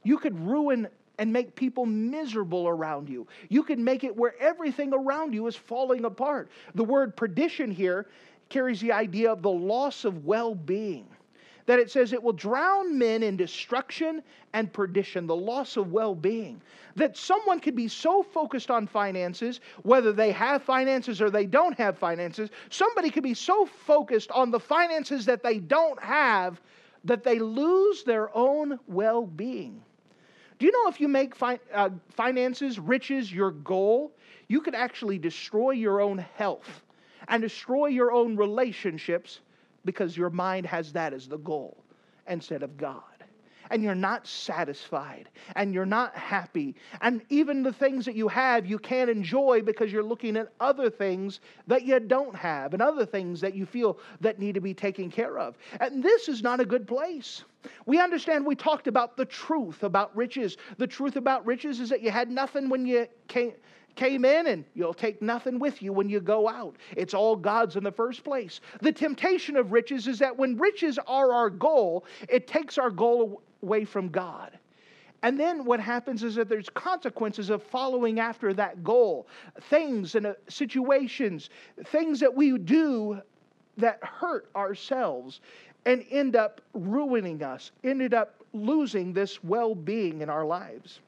You 0.03 0.17
could 0.17 0.37
ruin 0.39 0.87
and 1.19 1.31
make 1.31 1.55
people 1.55 1.85
miserable 1.85 2.67
around 2.67 3.09
you. 3.09 3.27
You 3.49 3.63
could 3.63 3.79
make 3.79 4.03
it 4.03 4.15
where 4.15 4.35
everything 4.39 4.93
around 4.93 5.33
you 5.33 5.47
is 5.47 5.55
falling 5.55 6.05
apart. 6.05 6.49
The 6.75 6.83
word 6.83 7.15
perdition 7.15 7.71
here 7.71 8.07
carries 8.49 8.81
the 8.81 8.91
idea 8.91 9.31
of 9.31 9.41
the 9.41 9.51
loss 9.51 10.05
of 10.05 10.25
well 10.25 10.55
being 10.55 11.07
that 11.65 11.80
it 11.80 11.89
says 11.89 12.13
it 12.13 12.21
will 12.21 12.34
drown 12.34 12.97
men 12.97 13.23
in 13.23 13.38
destruction 13.38 14.21
and 14.54 14.71
perdition, 14.71 15.28
the 15.28 15.36
loss 15.36 15.78
of 15.78 15.91
well 15.91 16.15
being. 16.15 16.62
That 16.95 17.17
someone 17.17 17.60
could 17.60 17.76
be 17.76 17.88
so 17.88 18.23
focused 18.23 18.69
on 18.69 18.88
finances, 18.88 19.62
whether 19.84 20.12
they 20.12 20.32
have 20.32 20.63
finances 20.63 21.21
or 21.21 21.30
they 21.30 21.45
don't 21.45 21.78
have 21.78 21.97
finances, 21.97 22.49
somebody 22.69 23.10
could 23.10 23.23
be 23.23 23.34
so 23.34 23.65
focused 23.65 24.32
on 24.32 24.52
the 24.52 24.60
finances 24.60 25.26
that 25.26 25.43
they 25.43 25.60
don't 25.60 26.02
have 26.02 26.62
that 27.06 27.23
they 27.23 27.39
lose 27.39 28.04
their 28.04 28.36
own 28.36 28.80
well 28.88 29.26
being. 29.26 29.82
Do 30.60 30.65
you 30.65 30.71
know 30.71 30.89
if 30.89 31.02
you 31.02 31.08
make 31.08 31.36
fi- 31.36 31.60
uh, 31.73 31.89
finances, 32.12 32.80
riches 32.80 33.32
your 33.32 33.52
goal, 33.52 34.13
you 34.47 34.62
could 34.62 34.76
actually 34.76 35.17
destroy 35.17 35.71
your 35.71 35.99
own 35.99 36.17
health 36.17 36.84
and 37.28 37.41
destroy 37.41 37.88
your 37.88 38.12
own 38.12 38.36
relationships 38.38 39.41
because 39.85 40.15
your 40.17 40.29
mind 40.29 40.65
has 40.65 40.93
that 40.93 41.13
as 41.13 41.27
the 41.27 41.37
goal 41.37 41.83
instead 42.27 42.63
of 42.63 42.77
God. 42.77 43.03
And 43.69 43.81
you're 43.81 43.95
not 43.95 44.27
satisfied 44.27 45.29
and 45.55 45.73
you're 45.73 45.85
not 45.85 46.15
happy. 46.15 46.75
And 47.01 47.21
even 47.29 47.63
the 47.63 47.73
things 47.73 48.05
that 48.05 48.13
you 48.13 48.27
have, 48.27 48.65
you 48.65 48.77
can't 48.77 49.09
enjoy 49.09 49.61
because 49.61 49.91
you're 49.91 50.03
looking 50.03 50.37
at 50.37 50.49
other 50.59 50.89
things 50.89 51.39
that 51.67 51.83
you 51.83 51.99
don't 51.99 52.35
have 52.35 52.73
and 52.73 52.83
other 52.83 53.05
things 53.05 53.41
that 53.41 53.55
you 53.55 53.65
feel 53.65 53.97
that 54.19 54.37
need 54.37 54.53
to 54.55 54.61
be 54.61 54.73
taken 54.73 55.09
care 55.09 55.39
of. 55.39 55.57
And 55.79 56.03
this 56.03 56.27
is 56.27 56.43
not 56.43 56.59
a 56.59 56.65
good 56.65 56.87
place. 56.87 57.45
We 57.85 57.99
understand 57.99 58.45
we 58.45 58.55
talked 58.55 58.87
about 58.87 59.17
the 59.17 59.25
truth 59.25 59.83
about 59.83 60.15
riches. 60.15 60.57
The 60.77 60.85
truth 60.85 61.15
about 61.15 61.45
riches 61.45 61.79
is 61.79 61.89
that 61.89 62.01
you 62.01 62.11
had 62.11 62.29
nothing 62.29 62.69
when 62.69 62.85
you 62.85 63.07
came 63.27 63.53
came 63.95 64.25
in 64.25 64.47
and 64.47 64.65
you'll 64.73 64.93
take 64.93 65.21
nothing 65.21 65.60
with 65.60 65.82
you 65.82 65.93
when 65.93 66.10
you 66.10 66.19
go 66.19 66.47
out. 66.49 66.75
It's 66.95 67.13
all 67.13 67.36
God's 67.36 67.75
in 67.75 67.84
the 67.84 67.91
first 67.91 68.23
place. 68.23 68.60
The 68.82 68.91
temptation 68.91 69.56
of 69.56 69.71
riches 69.71 70.08
is 70.08 70.19
that 70.19 70.38
when 70.38 70.58
riches 70.58 70.99
are 71.08 71.32
our 71.32 71.49
goal, 71.49 72.06
it 72.29 72.47
takes 72.47 72.77
our 72.77 72.89
goal 72.89 73.41
away 73.62 73.86
from 73.86 74.10
God. 74.10 74.58
And 75.23 75.39
then 75.39 75.63
what 75.63 75.79
happens 75.79 76.21
is 76.23 76.36
that 76.36 76.49
there's 76.49 76.69
consequences 76.69 77.49
of 77.49 77.63
following 77.63 78.19
after 78.19 78.53
that 78.56 78.84
goal. 78.84 79.27
Things 79.69 80.15
and 80.15 80.27
uh, 80.27 80.34
situations, 80.49 81.49
things 81.86 82.19
that 82.19 82.34
we 82.34 82.58
do 82.58 83.21
that 83.77 83.99
hurt 84.03 84.49
ourselves 84.56 85.39
and 85.86 86.06
end 86.12 86.36
up 86.36 86.62
ruining 86.73 87.41
us, 87.41 87.71
ended 87.84 88.13
up 88.13 88.36
losing 88.53 89.13
this 89.13 89.43
well 89.43 89.73
being 89.73 90.21
in 90.21 90.29
our 90.29 90.45
lives. 90.45 90.99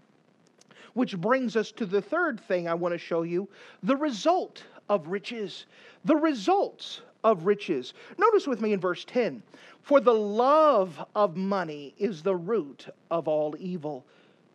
Which 0.95 1.17
brings 1.17 1.55
us 1.57 1.71
to 1.73 1.85
the 1.85 2.01
third 2.01 2.39
thing 2.39 2.67
I 2.67 2.73
want 2.73 2.93
to 2.93 2.97
show 2.97 3.23
you 3.23 3.49
the 3.83 3.97
result 3.97 4.63
of 4.87 5.07
riches. 5.07 5.65
The 6.05 6.15
results 6.15 7.01
of 7.21 7.45
riches. 7.45 7.93
Notice 8.17 8.47
with 8.47 8.61
me 8.61 8.71
in 8.71 8.79
verse 8.79 9.03
10 9.03 9.43
For 9.81 9.99
the 9.99 10.13
love 10.13 11.03
of 11.13 11.35
money 11.35 11.93
is 11.97 12.23
the 12.23 12.35
root 12.35 12.87
of 13.11 13.27
all 13.27 13.55
evil, 13.59 14.05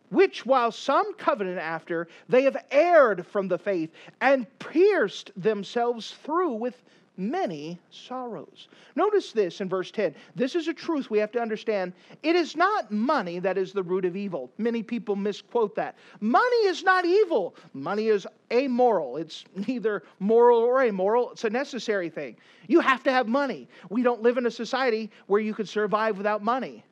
which 0.09 0.43
while 0.43 0.71
some 0.71 1.13
covenant 1.13 1.59
after, 1.59 2.07
they 2.27 2.41
have 2.41 2.65
erred 2.71 3.27
from 3.27 3.47
the 3.47 3.59
faith 3.59 3.91
and 4.19 4.47
pierced 4.57 5.31
themselves 5.35 6.11
through 6.11 6.53
with 6.53 6.81
many 7.17 7.79
sorrows. 7.89 8.67
Notice 8.95 9.31
this 9.31 9.61
in 9.61 9.69
verse 9.69 9.91
10. 9.91 10.15
This 10.35 10.55
is 10.55 10.67
a 10.67 10.73
truth 10.73 11.09
we 11.09 11.19
have 11.19 11.31
to 11.33 11.41
understand. 11.41 11.93
It 12.23 12.35
is 12.35 12.55
not 12.55 12.91
money 12.91 13.39
that 13.39 13.57
is 13.57 13.73
the 13.73 13.83
root 13.83 14.05
of 14.05 14.15
evil. 14.15 14.51
Many 14.57 14.81
people 14.81 15.15
misquote 15.15 15.75
that. 15.75 15.95
Money 16.19 16.65
is 16.65 16.83
not 16.83 17.05
evil, 17.05 17.55
money 17.73 18.07
is 18.07 18.25
amoral. 18.51 19.17
It's 19.17 19.45
neither 19.67 20.03
moral 20.19 20.59
or 20.59 20.81
amoral, 20.81 21.31
it's 21.31 21.43
a 21.43 21.49
necessary 21.49 22.09
thing. 22.09 22.37
You 22.67 22.79
have 22.79 23.03
to 23.03 23.11
have 23.11 23.27
money. 23.27 23.67
We 23.89 24.03
don't 24.03 24.21
live 24.21 24.37
in 24.37 24.45
a 24.45 24.51
society 24.51 25.11
where 25.27 25.41
you 25.41 25.53
could 25.53 25.69
survive 25.69 26.17
without 26.17 26.43
money. 26.43 26.83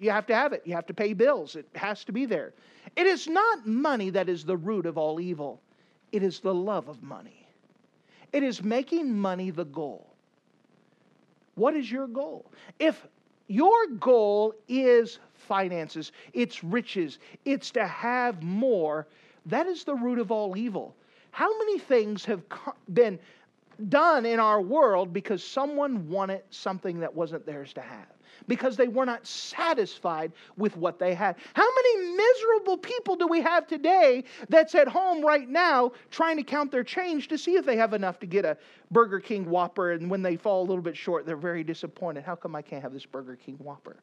You 0.00 0.10
have 0.10 0.26
to 0.26 0.34
have 0.34 0.52
it, 0.52 0.62
you 0.64 0.74
have 0.74 0.86
to 0.86 0.94
pay 0.94 1.12
bills, 1.12 1.56
it 1.56 1.66
has 1.74 2.04
to 2.04 2.12
be 2.12 2.24
there. 2.24 2.54
It 2.96 3.06
is 3.06 3.28
not 3.28 3.66
money 3.66 4.10
that 4.10 4.28
is 4.28 4.44
the 4.44 4.56
root 4.56 4.86
of 4.86 4.96
all 4.96 5.20
evil, 5.20 5.60
it 6.10 6.22
is 6.22 6.40
the 6.40 6.54
love 6.54 6.88
of 6.88 7.02
money. 7.02 7.39
It 8.32 8.42
is 8.42 8.62
making 8.62 9.16
money 9.16 9.50
the 9.50 9.64
goal. 9.64 10.06
What 11.56 11.74
is 11.74 11.90
your 11.90 12.06
goal? 12.06 12.46
If 12.78 13.06
your 13.48 13.86
goal 13.98 14.54
is 14.68 15.18
finances, 15.34 16.12
it's 16.32 16.62
riches, 16.62 17.18
it's 17.44 17.70
to 17.72 17.86
have 17.86 18.42
more, 18.42 19.06
that 19.46 19.66
is 19.66 19.84
the 19.84 19.94
root 19.94 20.18
of 20.18 20.30
all 20.30 20.56
evil. 20.56 20.94
How 21.32 21.56
many 21.58 21.78
things 21.78 22.24
have 22.24 22.42
been 22.92 23.18
done 23.88 24.26
in 24.26 24.38
our 24.38 24.60
world 24.60 25.12
because 25.12 25.42
someone 25.42 26.08
wanted 26.08 26.42
something 26.50 27.00
that 27.00 27.14
wasn't 27.14 27.44
theirs 27.46 27.72
to 27.74 27.80
have? 27.80 28.06
Because 28.46 28.76
they 28.76 28.88
were 28.88 29.06
not 29.06 29.26
satisfied 29.26 30.32
with 30.56 30.76
what 30.76 30.98
they 30.98 31.14
had. 31.14 31.36
How 31.54 31.68
many 31.74 32.16
miserable 32.16 32.78
people 32.78 33.16
do 33.16 33.26
we 33.26 33.40
have 33.40 33.66
today 33.66 34.24
that's 34.48 34.74
at 34.74 34.88
home 34.88 35.24
right 35.24 35.48
now 35.48 35.92
trying 36.10 36.36
to 36.36 36.42
count 36.42 36.70
their 36.70 36.84
change 36.84 37.28
to 37.28 37.38
see 37.38 37.56
if 37.56 37.64
they 37.64 37.76
have 37.76 37.94
enough 37.94 38.18
to 38.20 38.26
get 38.26 38.44
a 38.44 38.56
Burger 38.90 39.20
King 39.20 39.48
Whopper, 39.48 39.92
and 39.92 40.10
when 40.10 40.22
they 40.22 40.36
fall 40.36 40.62
a 40.62 40.66
little 40.66 40.82
bit 40.82 40.96
short, 40.96 41.24
they're 41.24 41.36
very 41.36 41.62
disappointed. 41.62 42.24
How 42.24 42.34
come 42.34 42.56
I 42.56 42.62
can't 42.62 42.82
have 42.82 42.92
this 42.92 43.06
Burger 43.06 43.36
King 43.36 43.56
Whopper? 43.56 43.96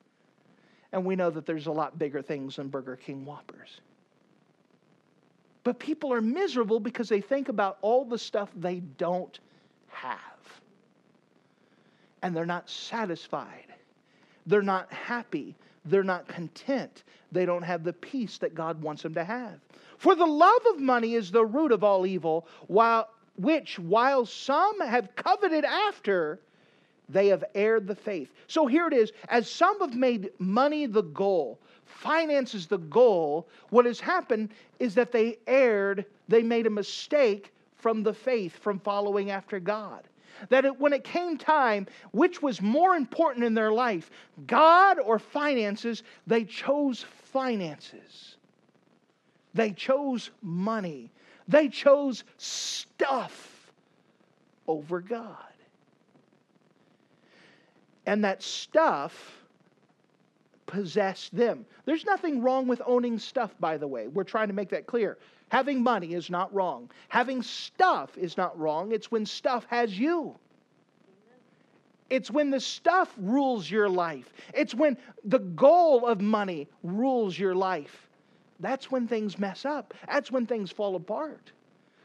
And 0.93 1.03
we 1.03 1.15
know 1.15 1.29
that 1.29 1.45
there's 1.45 1.67
a 1.67 1.71
lot 1.71 1.99
bigger 1.99 2.21
things 2.21 2.55
than 2.55 2.69
Burger 2.69 2.95
King 2.95 3.25
Whoppers. 3.25 3.81
But 5.65 5.79
people 5.79 6.13
are 6.13 6.21
miserable 6.21 6.79
because 6.79 7.09
they 7.09 7.19
think 7.19 7.49
about 7.49 7.77
all 7.81 8.05
the 8.05 8.17
stuff 8.17 8.49
they 8.55 8.79
don't 8.79 9.37
have. 9.87 10.17
And 12.21 12.33
they're 12.33 12.45
not 12.45 12.69
satisfied. 12.69 13.66
They're 14.47 14.61
not 14.61 14.91
happy. 14.91 15.55
They're 15.85 16.03
not 16.03 16.27
content. 16.27 17.03
They 17.31 17.45
don't 17.45 17.63
have 17.63 17.83
the 17.83 17.93
peace 17.93 18.37
that 18.39 18.55
God 18.55 18.81
wants 18.81 19.03
them 19.03 19.13
to 19.13 19.23
have. 19.23 19.59
For 19.97 20.15
the 20.15 20.25
love 20.25 20.61
of 20.73 20.79
money 20.79 21.13
is 21.13 21.31
the 21.31 21.45
root 21.45 21.71
of 21.71 21.83
all 21.83 22.05
evil, 22.05 22.47
while, 22.67 23.09
which, 23.35 23.77
while 23.77 24.25
some 24.25 24.79
have 24.81 25.15
coveted 25.15 25.65
after, 25.65 26.39
they 27.09 27.27
have 27.27 27.43
erred 27.55 27.87
the 27.87 27.95
faith. 27.95 28.31
So 28.47 28.65
here 28.67 28.87
it 28.87 28.93
is 28.93 29.11
as 29.29 29.49
some 29.49 29.79
have 29.79 29.95
made 29.95 30.31
money 30.39 30.85
the 30.85 31.03
goal, 31.03 31.59
finances 31.85 32.67
the 32.67 32.77
goal, 32.77 33.47
what 33.69 33.85
has 33.85 33.99
happened 33.99 34.49
is 34.79 34.93
that 34.95 35.11
they 35.11 35.39
erred, 35.47 36.05
they 36.27 36.43
made 36.43 36.67
a 36.67 36.71
mistake 36.71 37.53
from 37.77 38.03
the 38.03 38.13
faith, 38.13 38.57
from 38.57 38.79
following 38.79 39.31
after 39.31 39.59
God. 39.59 40.03
That 40.49 40.65
it, 40.65 40.79
when 40.79 40.93
it 40.93 41.03
came 41.03 41.37
time, 41.37 41.87
which 42.11 42.41
was 42.41 42.61
more 42.61 42.95
important 42.95 43.45
in 43.45 43.53
their 43.53 43.71
life, 43.71 44.09
God 44.45 44.99
or 44.99 45.19
finances, 45.19 46.03
they 46.25 46.43
chose 46.43 47.05
finances. 47.25 48.37
They 49.53 49.71
chose 49.71 50.29
money. 50.41 51.11
They 51.47 51.69
chose 51.69 52.23
stuff 52.37 53.71
over 54.67 55.01
God. 55.01 55.35
And 58.05 58.23
that 58.23 58.41
stuff 58.41 59.37
possessed 60.65 61.35
them. 61.35 61.65
There's 61.85 62.05
nothing 62.05 62.41
wrong 62.41 62.67
with 62.67 62.81
owning 62.85 63.17
stuff, 63.17 63.55
by 63.59 63.77
the 63.77 63.87
way. 63.87 64.07
We're 64.07 64.23
trying 64.23 64.49
to 64.49 64.53
make 64.53 64.69
that 64.69 64.85
clear. 64.85 65.17
Having 65.49 65.81
money 65.81 66.13
is 66.13 66.29
not 66.29 66.53
wrong. 66.53 66.89
Having 67.09 67.43
stuff 67.43 68.17
is 68.17 68.35
not 68.37 68.57
wrong. 68.59 68.91
It's 68.91 69.11
when 69.11 69.25
stuff 69.25 69.65
has 69.69 69.97
you. 69.97 70.35
It's 72.09 72.31
when 72.31 72.51
the 72.51 72.59
stuff 72.59 73.13
rules 73.17 73.69
your 73.69 73.89
life. 73.89 74.33
It's 74.53 74.73
when 74.73 74.97
the 75.25 75.39
goal 75.39 76.05
of 76.05 76.21
money 76.21 76.67
rules 76.83 77.37
your 77.37 77.55
life. 77.55 78.07
That's 78.59 78.89
when 78.89 79.07
things 79.07 79.37
mess 79.37 79.65
up. 79.65 79.93
That's 80.07 80.31
when 80.31 80.45
things 80.45 80.71
fall 80.71 80.95
apart. 80.95 81.51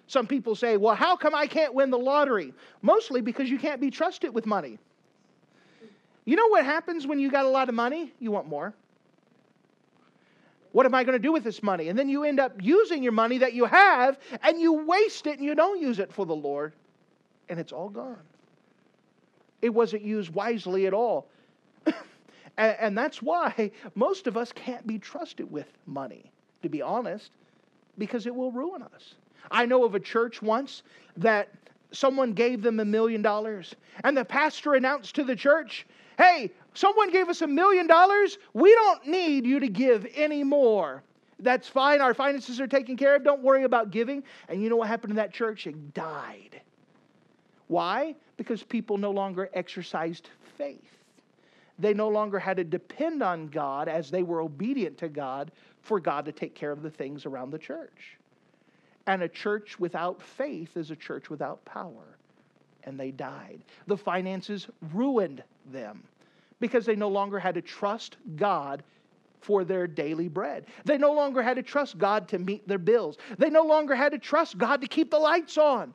Some 0.07 0.27
people 0.27 0.55
say, 0.55 0.77
well, 0.77 0.95
how 0.95 1.17
come 1.17 1.35
I 1.35 1.47
can't 1.47 1.73
win 1.73 1.91
the 1.91 1.99
lottery? 1.99 2.53
Mostly 2.83 3.21
because 3.21 3.49
you 3.49 3.59
can't 3.59 3.81
be 3.81 3.91
trusted 3.91 4.35
with 4.35 4.45
money. 4.45 4.79
You 6.25 6.37
know 6.37 6.49
what 6.49 6.65
happens 6.65 7.07
when 7.07 7.19
you 7.19 7.31
got 7.31 7.45
a 7.45 7.49
lot 7.49 7.69
of 7.69 7.75
money? 7.75 8.13
You 8.19 8.31
want 8.31 8.47
more. 8.49 8.75
What 10.73 10.87
am 10.87 10.95
I 10.95 11.05
going 11.05 11.15
to 11.15 11.23
do 11.23 11.33
with 11.33 11.45
this 11.45 11.63
money? 11.63 11.89
And 11.89 11.99
then 11.99 12.09
you 12.09 12.25
end 12.25 12.41
up 12.41 12.55
using 12.61 13.03
your 13.03 13.13
money 13.13 13.39
that 13.39 13.53
you 13.53 13.67
have 13.67 14.19
and 14.43 14.61
you 14.61 14.85
waste 14.85 15.27
it 15.27 15.39
and 15.39 15.45
you 15.45 15.55
don't 15.55 15.81
use 15.81 15.99
it 15.99 16.13
for 16.13 16.27
the 16.27 16.35
Lord 16.35 16.73
and 17.49 17.61
it's 17.61 17.73
all 17.73 17.91
gone. 17.91 18.19
It 19.61 19.69
wasn't 19.69 20.03
used 20.03 20.31
wisely 20.31 20.87
at 20.87 20.95
all. 20.95 21.27
and, 21.87 21.95
and 22.57 22.99
that's 22.99 23.21
why 23.21 23.71
most 23.95 24.27
of 24.27 24.37
us 24.37 24.51
can't 24.53 24.87
be 24.87 24.99
trusted 24.99 25.51
with 25.51 25.67
money, 25.87 26.31
to 26.63 26.69
be 26.69 26.81
honest, 26.81 27.31
because 27.99 28.27
it 28.27 28.35
will 28.35 28.51
ruin 28.51 28.83
us. 28.83 29.15
I 29.51 29.67
know 29.67 29.85
of 29.85 29.95
a 29.95 30.01
church 30.01 30.41
once 30.41 30.83
that 31.19 31.51
someone 31.93 32.33
gave 32.33 32.63
them 32.63 32.81
a 32.81 32.85
million 32.85 33.21
dollars, 33.21 33.75
and 34.03 34.17
the 34.17 34.25
pastor 34.25 34.75
announced 34.75 35.15
to 35.17 35.25
the 35.25 35.37
church, 35.37 35.87
Hey, 36.19 36.51
someone 36.75 37.11
gave 37.11 37.29
us 37.29 37.43
a 37.43 37.47
million 37.47 37.87
dollars. 37.87 38.39
We 38.53 38.73
don't 38.75 39.07
need 39.07 39.47
you 39.47 39.61
to 39.61 39.69
give 39.69 40.07
any 40.15 40.45
more. 40.45 41.03
That's 41.39 41.69
fine. 41.69 42.01
Our 42.01 42.15
finances 42.15 42.61
are 42.61 42.67
taken 42.67 42.97
care 42.97 43.17
of. 43.17 43.25
Don't 43.25 43.43
worry 43.43 43.65
about 43.65 43.91
giving. 43.91 44.23
And 44.49 44.63
you 44.63 44.71
know 44.71 44.77
what 44.77 44.89
happened 44.89 45.13
to 45.13 45.17
that 45.17 45.33
church? 45.33 45.67
It 45.67 45.93
died. 45.93 46.61
Why? 47.67 48.15
Because 48.37 48.63
people 48.63 48.97
no 48.97 49.11
longer 49.11 49.51
exercised 49.55 50.29
faith. 50.57 50.79
They 51.79 51.95
no 51.95 52.09
longer 52.09 52.39
had 52.39 52.59
to 52.59 52.65
depend 52.65 53.23
on 53.23 53.49
God 53.49 53.89
as 53.89 54.11
they 54.11 54.23
were 54.23 54.41
obedient 54.41 54.99
to 54.99 55.09
God 55.09 55.51
for 55.81 55.99
God 55.99 56.25
to 56.27 56.33
take 56.33 56.55
care 56.55 56.71
of 56.71 56.83
the 56.83 56.91
things 56.91 57.27
around 57.27 57.51
the 57.51 57.59
church. 57.59 58.19
And 59.07 59.23
a 59.23 59.29
church 59.29 59.81
without 59.81 60.23
faith 60.23 60.77
is 60.77 60.91
a 60.93 60.97
church 60.97 61.29
without 61.29 61.65
power. 61.65 62.19
And 62.85 62.99
they 62.99 63.11
died. 63.11 63.65
The 63.87 63.97
finances 63.97 64.69
ruined 64.93 65.43
them 65.73 66.05
because 66.63 66.87
they 66.87 66.97
no 66.97 67.09
longer 67.09 67.39
had 67.39 67.55
to 67.57 67.61
trust 67.61 68.17
God 68.37 68.83
for 69.43 69.65
their 69.65 69.87
daily 69.87 70.29
bread. 70.29 70.67
They 70.85 70.97
no 70.97 71.13
longer 71.13 71.43
had 71.43 71.57
to 71.57 71.63
trust 71.63 71.99
God 71.99 72.29
to 72.29 72.39
meet 72.39 72.67
their 72.67 72.79
bills. 72.79 73.19
They 73.37 73.51
no 73.51 73.65
longer 73.65 73.95
had 73.95 74.13
to 74.13 74.19
trust 74.19 74.57
God 74.57 74.81
to 74.81 74.87
keep 74.87 75.11
the 75.11 75.19
lights 75.19 75.59
on. 75.59 75.93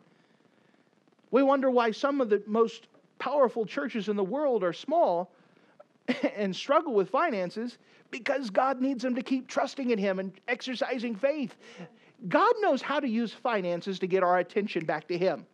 We 1.32 1.42
wonder 1.42 1.72
why 1.72 1.92
some 1.92 2.22
of 2.22 2.30
the 2.30 2.44
most 2.46 2.88
powerful 3.18 3.66
churches 3.66 4.10
in 4.10 4.16
the 4.16 4.24
world 4.24 4.64
are 4.64 4.74
small 4.74 5.32
and 6.36 6.56
struggle 6.56 6.94
with 6.94 7.10
finances 7.10 7.78
because 8.12 8.50
God 8.50 8.82
needs 8.82 9.04
them 9.04 9.16
to 9.16 9.22
keep 9.22 9.48
trusting 9.48 9.90
in 9.90 9.98
Him 9.98 10.20
and 10.20 10.32
exercising 10.48 11.16
faith. 11.16 11.56
God 12.28 12.54
knows 12.60 12.82
how 12.82 13.00
to 13.00 13.08
use 13.08 13.32
finances 13.32 14.00
to 14.00 14.08
get 14.08 14.24
our 14.24 14.40
attention 14.40 14.86
back 14.86 15.08
to 15.08 15.18
Him. 15.18 15.46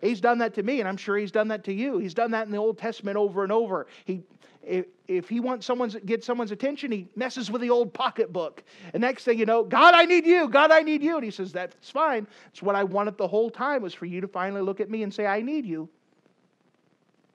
He's 0.00 0.20
done 0.20 0.38
that 0.38 0.54
to 0.54 0.62
me, 0.62 0.80
and 0.80 0.88
I'm 0.88 0.96
sure 0.96 1.16
he's 1.16 1.32
done 1.32 1.48
that 1.48 1.64
to 1.64 1.72
you. 1.72 1.98
He's 1.98 2.14
done 2.14 2.30
that 2.32 2.46
in 2.46 2.52
the 2.52 2.58
Old 2.58 2.78
Testament 2.78 3.16
over 3.16 3.42
and 3.42 3.52
over. 3.52 3.86
He, 4.04 4.22
if, 4.62 4.86
if 5.08 5.28
he 5.28 5.40
wants 5.40 5.66
someone's 5.66 5.96
get 6.06 6.24
someone's 6.24 6.52
attention, 6.52 6.92
he 6.92 7.08
messes 7.16 7.50
with 7.50 7.62
the 7.62 7.70
old 7.70 7.92
pocketbook. 7.92 8.62
And 8.92 9.00
next 9.00 9.24
thing 9.24 9.38
you 9.38 9.46
know, 9.46 9.64
God, 9.64 9.94
I 9.94 10.04
need 10.04 10.24
you. 10.24 10.48
God, 10.48 10.70
I 10.70 10.80
need 10.80 11.02
you. 11.02 11.16
And 11.16 11.24
he 11.24 11.30
says, 11.30 11.52
That's 11.52 11.90
fine. 11.90 12.26
It's 12.48 12.62
what 12.62 12.76
I 12.76 12.84
wanted 12.84 13.18
the 13.18 13.26
whole 13.26 13.50
time 13.50 13.82
was 13.82 13.94
for 13.94 14.06
you 14.06 14.20
to 14.20 14.28
finally 14.28 14.62
look 14.62 14.80
at 14.80 14.88
me 14.88 15.02
and 15.02 15.12
say, 15.12 15.26
I 15.26 15.42
need 15.42 15.66
you. 15.66 15.88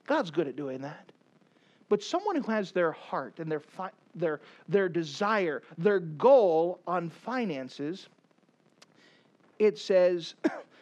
God's 0.05 0.31
good 0.31 0.47
at 0.47 0.55
doing 0.55 0.81
that. 0.81 1.11
But 1.89 2.03
someone 2.03 2.35
who 2.35 2.51
has 2.51 2.71
their 2.71 2.91
heart 2.91 3.39
and 3.39 3.51
their, 3.51 3.59
fi- 3.59 3.91
their, 4.15 4.41
their 4.67 4.89
desire, 4.89 5.63
their 5.77 5.99
goal 5.99 6.79
on 6.87 7.09
finances, 7.09 8.07
it 9.59 9.77
says, 9.77 10.35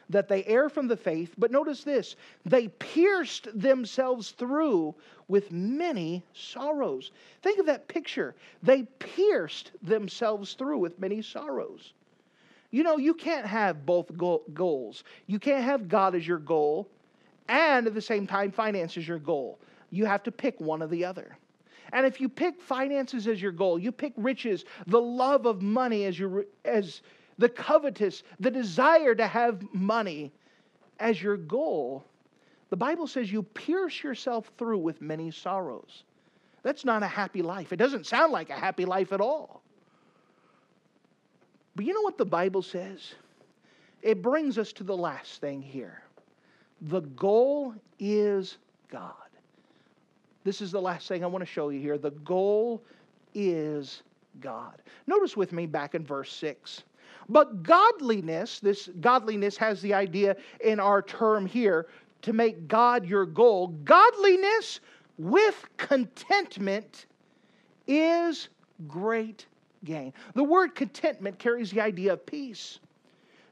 that 0.09 0.27
they 0.27 0.43
err 0.45 0.69
from 0.69 0.87
the 0.87 0.97
faith, 0.97 1.33
but 1.37 1.51
notice 1.51 1.83
this 1.83 2.15
they 2.45 2.67
pierced 2.67 3.47
themselves 3.59 4.31
through 4.31 4.95
with 5.27 5.51
many 5.51 6.23
sorrows. 6.33 7.11
Think 7.41 7.59
of 7.59 7.65
that 7.65 7.87
picture. 7.87 8.35
They 8.61 8.83
pierced 8.99 9.71
themselves 9.81 10.53
through 10.53 10.77
with 10.79 10.99
many 10.99 11.21
sorrows. 11.21 11.93
You 12.71 12.83
know, 12.83 12.97
you 12.97 13.13
can't 13.13 13.45
have 13.45 13.85
both 13.85 14.11
goals. 14.53 15.03
You 15.27 15.39
can't 15.39 15.63
have 15.63 15.87
God 15.87 16.13
as 16.13 16.27
your 16.27 16.39
goal 16.39 16.89
and 17.47 17.87
at 17.87 17.93
the 17.93 18.01
same 18.01 18.27
time 18.27 18.51
finance 18.51 18.97
as 18.97 19.07
your 19.07 19.19
goal. 19.19 19.59
You 19.91 20.05
have 20.05 20.23
to 20.23 20.31
pick 20.31 20.59
one 20.59 20.81
or 20.81 20.87
the 20.87 21.05
other. 21.05 21.37
And 21.93 22.05
if 22.05 22.19
you 22.19 22.27
pick 22.27 22.61
finances 22.61 23.27
as 23.27 23.41
your 23.41 23.51
goal, 23.51 23.79
you 23.79 23.91
pick 23.91 24.13
riches, 24.17 24.65
the 24.87 24.99
love 24.99 25.45
of 25.45 25.61
money 25.61 26.05
as 26.05 26.17
your 26.19 26.45
as 26.65 27.01
the 27.37 27.49
covetous, 27.49 28.23
the 28.39 28.51
desire 28.51 29.15
to 29.15 29.27
have 29.27 29.61
money 29.73 30.31
as 30.99 31.21
your 31.21 31.37
goal, 31.37 32.05
the 32.69 32.77
Bible 32.77 33.07
says 33.07 33.31
you 33.31 33.43
pierce 33.43 34.03
yourself 34.03 34.51
through 34.57 34.79
with 34.79 35.01
many 35.01 35.31
sorrows. 35.31 36.03
That's 36.63 36.85
not 36.85 37.03
a 37.03 37.07
happy 37.07 37.41
life. 37.41 37.71
It 37.71 37.77
doesn't 37.77 38.07
sound 38.07 38.31
like 38.31 38.49
a 38.49 38.55
happy 38.55 38.85
life 38.85 39.11
at 39.13 39.21
all. 39.21 39.61
But 41.75 41.85
you 41.85 41.93
know 41.93 42.01
what 42.01 42.17
the 42.17 42.25
Bible 42.25 42.61
says? 42.61 43.13
It 44.01 44.21
brings 44.21 44.57
us 44.57 44.71
to 44.73 44.83
the 44.83 44.95
last 44.95 45.41
thing 45.41 45.61
here. 45.61 46.01
The 46.81 47.01
goal 47.01 47.75
is 47.99 48.57
God. 48.89 49.13
This 50.43 50.61
is 50.61 50.71
the 50.71 50.81
last 50.81 51.07
thing 51.07 51.23
I 51.23 51.27
want 51.27 51.41
to 51.41 51.51
show 51.51 51.69
you 51.69 51.79
here. 51.79 51.97
The 51.97 52.11
goal 52.11 52.83
is 53.33 54.03
God. 54.39 54.81
Notice 55.07 55.35
with 55.35 55.51
me 55.51 55.65
back 55.65 55.95
in 55.95 56.05
verse 56.05 56.31
6. 56.33 56.83
But 57.27 57.63
godliness, 57.63 58.59
this 58.59 58.89
godliness 58.99 59.57
has 59.57 59.81
the 59.81 59.93
idea 59.93 60.35
in 60.61 60.79
our 60.79 61.01
term 61.01 61.45
here 61.45 61.87
to 62.21 62.33
make 62.33 62.67
God 62.67 63.05
your 63.05 63.25
goal. 63.25 63.67
Godliness 63.83 64.79
with 65.17 65.65
contentment 65.77 67.05
is 67.87 68.49
great 68.87 69.45
gain. 69.83 70.13
The 70.33 70.43
word 70.43 70.75
contentment 70.75 71.39
carries 71.39 71.71
the 71.71 71.81
idea 71.81 72.13
of 72.13 72.25
peace. 72.25 72.79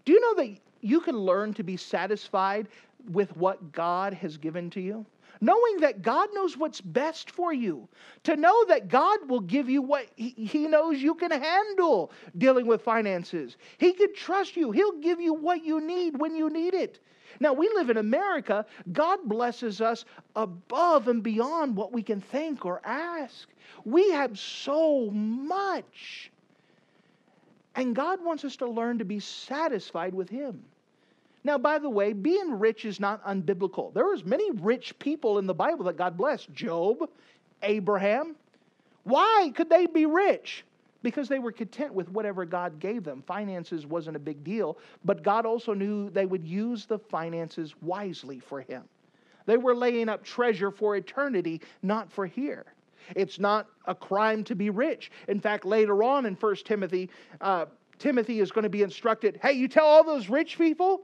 Do 0.05 0.11
you 0.11 0.19
know 0.19 0.43
that 0.43 0.57
you 0.81 0.99
can 0.99 1.17
learn 1.17 1.53
to 1.53 1.63
be 1.63 1.77
satisfied 1.77 2.67
with 3.11 3.35
what 3.37 3.71
God 3.71 4.13
has 4.13 4.37
given 4.37 4.69
to 4.71 4.81
you? 4.81 5.05
Knowing 5.41 5.79
that 5.81 6.01
God 6.01 6.29
knows 6.33 6.57
what's 6.57 6.81
best 6.81 7.31
for 7.31 7.53
you, 7.53 7.87
to 8.23 8.35
know 8.35 8.65
that 8.65 8.87
God 8.87 9.29
will 9.29 9.41
give 9.41 9.69
you 9.69 9.81
what 9.81 10.07
He 10.15 10.67
knows 10.67 11.01
you 11.01 11.15
can 11.15 11.31
handle 11.31 12.11
dealing 12.37 12.67
with 12.67 12.81
finances. 12.81 13.57
He 13.77 13.93
can 13.93 14.13
trust 14.13 14.55
you, 14.55 14.71
He'll 14.71 14.99
give 14.99 15.19
you 15.19 15.33
what 15.33 15.63
you 15.63 15.81
need 15.81 16.19
when 16.19 16.35
you 16.35 16.49
need 16.49 16.73
it. 16.73 16.99
Now, 17.39 17.53
we 17.53 17.69
live 17.69 17.89
in 17.89 17.97
America. 17.97 18.65
God 18.91 19.19
blesses 19.25 19.81
us 19.81 20.05
above 20.35 21.07
and 21.07 21.23
beyond 21.23 21.75
what 21.75 21.91
we 21.91 22.03
can 22.03 22.21
think 22.21 22.65
or 22.65 22.79
ask. 22.85 23.47
We 23.85 24.11
have 24.11 24.37
so 24.37 25.09
much. 25.11 26.31
And 27.75 27.95
God 27.95 28.23
wants 28.23 28.45
us 28.45 28.55
to 28.57 28.67
learn 28.67 28.99
to 28.99 29.05
be 29.05 29.19
satisfied 29.19 30.13
with 30.13 30.29
Him. 30.29 30.63
Now, 31.43 31.57
by 31.57 31.77
the 31.79 31.89
way, 31.89 32.13
being 32.13 32.57
rich 32.57 32.85
is 32.85 32.99
not 32.99 33.23
unbiblical. 33.25 33.93
There 33.93 34.05
was 34.05 34.23
many 34.23 34.49
rich 34.51 34.97
people 34.99 35.39
in 35.39 35.45
the 35.45 35.53
Bible 35.53 35.85
that 35.85 35.97
God 35.97 36.17
blessed. 36.17 36.51
Job, 36.53 37.09
Abraham. 37.61 38.35
Why 39.03 39.51
could 39.53 39.69
they 39.69 39.85
be 39.85 40.05
rich? 40.05 40.63
Because 41.01 41.27
they 41.27 41.39
were 41.39 41.51
content 41.51 41.93
with 41.93 42.07
whatever 42.09 42.45
God 42.45 42.79
gave 42.79 43.03
them. 43.03 43.21
Finances 43.27 43.85
wasn't 43.85 44.15
a 44.15 44.19
big 44.19 44.41
deal, 44.45 44.77
but 45.03 45.21
God 45.21 45.45
also 45.45 45.73
knew 45.73 46.09
they 46.09 46.25
would 46.25 46.45
use 46.45 46.85
the 46.85 46.97
finances 46.97 47.73
wisely 47.81 48.39
for 48.39 48.61
Him. 48.61 48.83
They 49.45 49.57
were 49.57 49.75
laying 49.75 50.07
up 50.07 50.23
treasure 50.23 50.71
for 50.71 50.95
eternity, 50.95 51.59
not 51.81 52.09
for 52.09 52.25
here. 52.25 52.65
It's 53.17 53.37
not 53.37 53.67
a 53.85 53.93
crime 53.93 54.45
to 54.45 54.55
be 54.55 54.69
rich. 54.69 55.11
In 55.27 55.41
fact, 55.41 55.65
later 55.65 56.03
on 56.03 56.25
in 56.25 56.35
1 56.35 56.55
Timothy, 56.63 57.09
uh, 57.41 57.65
Timothy 57.99 58.39
is 58.39 58.51
going 58.51 58.63
to 58.63 58.69
be 58.69 58.81
instructed 58.81 59.39
hey, 59.41 59.53
you 59.53 59.67
tell 59.67 59.85
all 59.85 60.05
those 60.05 60.29
rich 60.29 60.57
people 60.57 61.01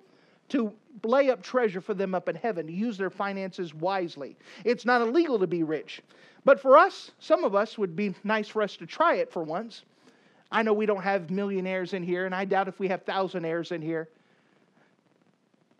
to 0.49 0.73
lay 1.03 1.29
up 1.29 1.41
treasure 1.41 1.81
for 1.81 1.93
them 1.93 2.13
up 2.13 2.29
in 2.29 2.35
heaven, 2.35 2.67
to 2.67 2.73
use 2.73 2.97
their 2.97 3.09
finances 3.09 3.73
wisely. 3.73 4.35
It's 4.65 4.85
not 4.85 5.01
illegal 5.01 5.39
to 5.39 5.47
be 5.47 5.63
rich. 5.63 6.01
But 6.45 6.59
for 6.59 6.77
us, 6.77 7.11
some 7.19 7.43
of 7.43 7.55
us 7.55 7.77
would 7.77 7.95
be 7.95 8.13
nice 8.23 8.47
for 8.47 8.61
us 8.61 8.75
to 8.77 8.85
try 8.85 9.15
it 9.15 9.31
for 9.31 9.43
once. 9.43 9.83
I 10.51 10.63
know 10.63 10.73
we 10.73 10.85
don't 10.85 11.03
have 11.03 11.29
millionaires 11.29 11.93
in 11.93 12.03
here, 12.03 12.25
and 12.25 12.33
I 12.33 12.45
doubt 12.45 12.67
if 12.67 12.79
we 12.79 12.87
have 12.87 13.05
thousandaires 13.05 13.71
in 13.71 13.81
here. 13.81 14.09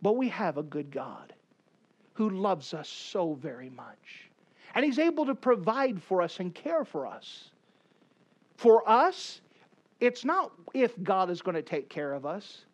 But 0.01 0.15
we 0.15 0.29
have 0.29 0.57
a 0.57 0.63
good 0.63 0.91
God 0.91 1.33
who 2.13 2.29
loves 2.29 2.73
us 2.73 2.87
so 2.87 3.33
very 3.33 3.69
much. 3.69 4.29
And 4.75 4.85
He's 4.85 4.99
able 4.99 5.25
to 5.25 5.35
provide 5.35 6.01
for 6.01 6.21
us 6.21 6.39
and 6.39 6.53
care 6.53 6.85
for 6.85 7.07
us. 7.07 7.49
For 8.57 8.87
us, 8.87 9.41
it's 9.99 10.23
not 10.23 10.51
if 10.73 11.01
God 11.01 11.29
is 11.29 11.41
going 11.41 11.55
to 11.55 11.61
take 11.61 11.89
care 11.89 12.13
of 12.13 12.25
us, 12.25 12.65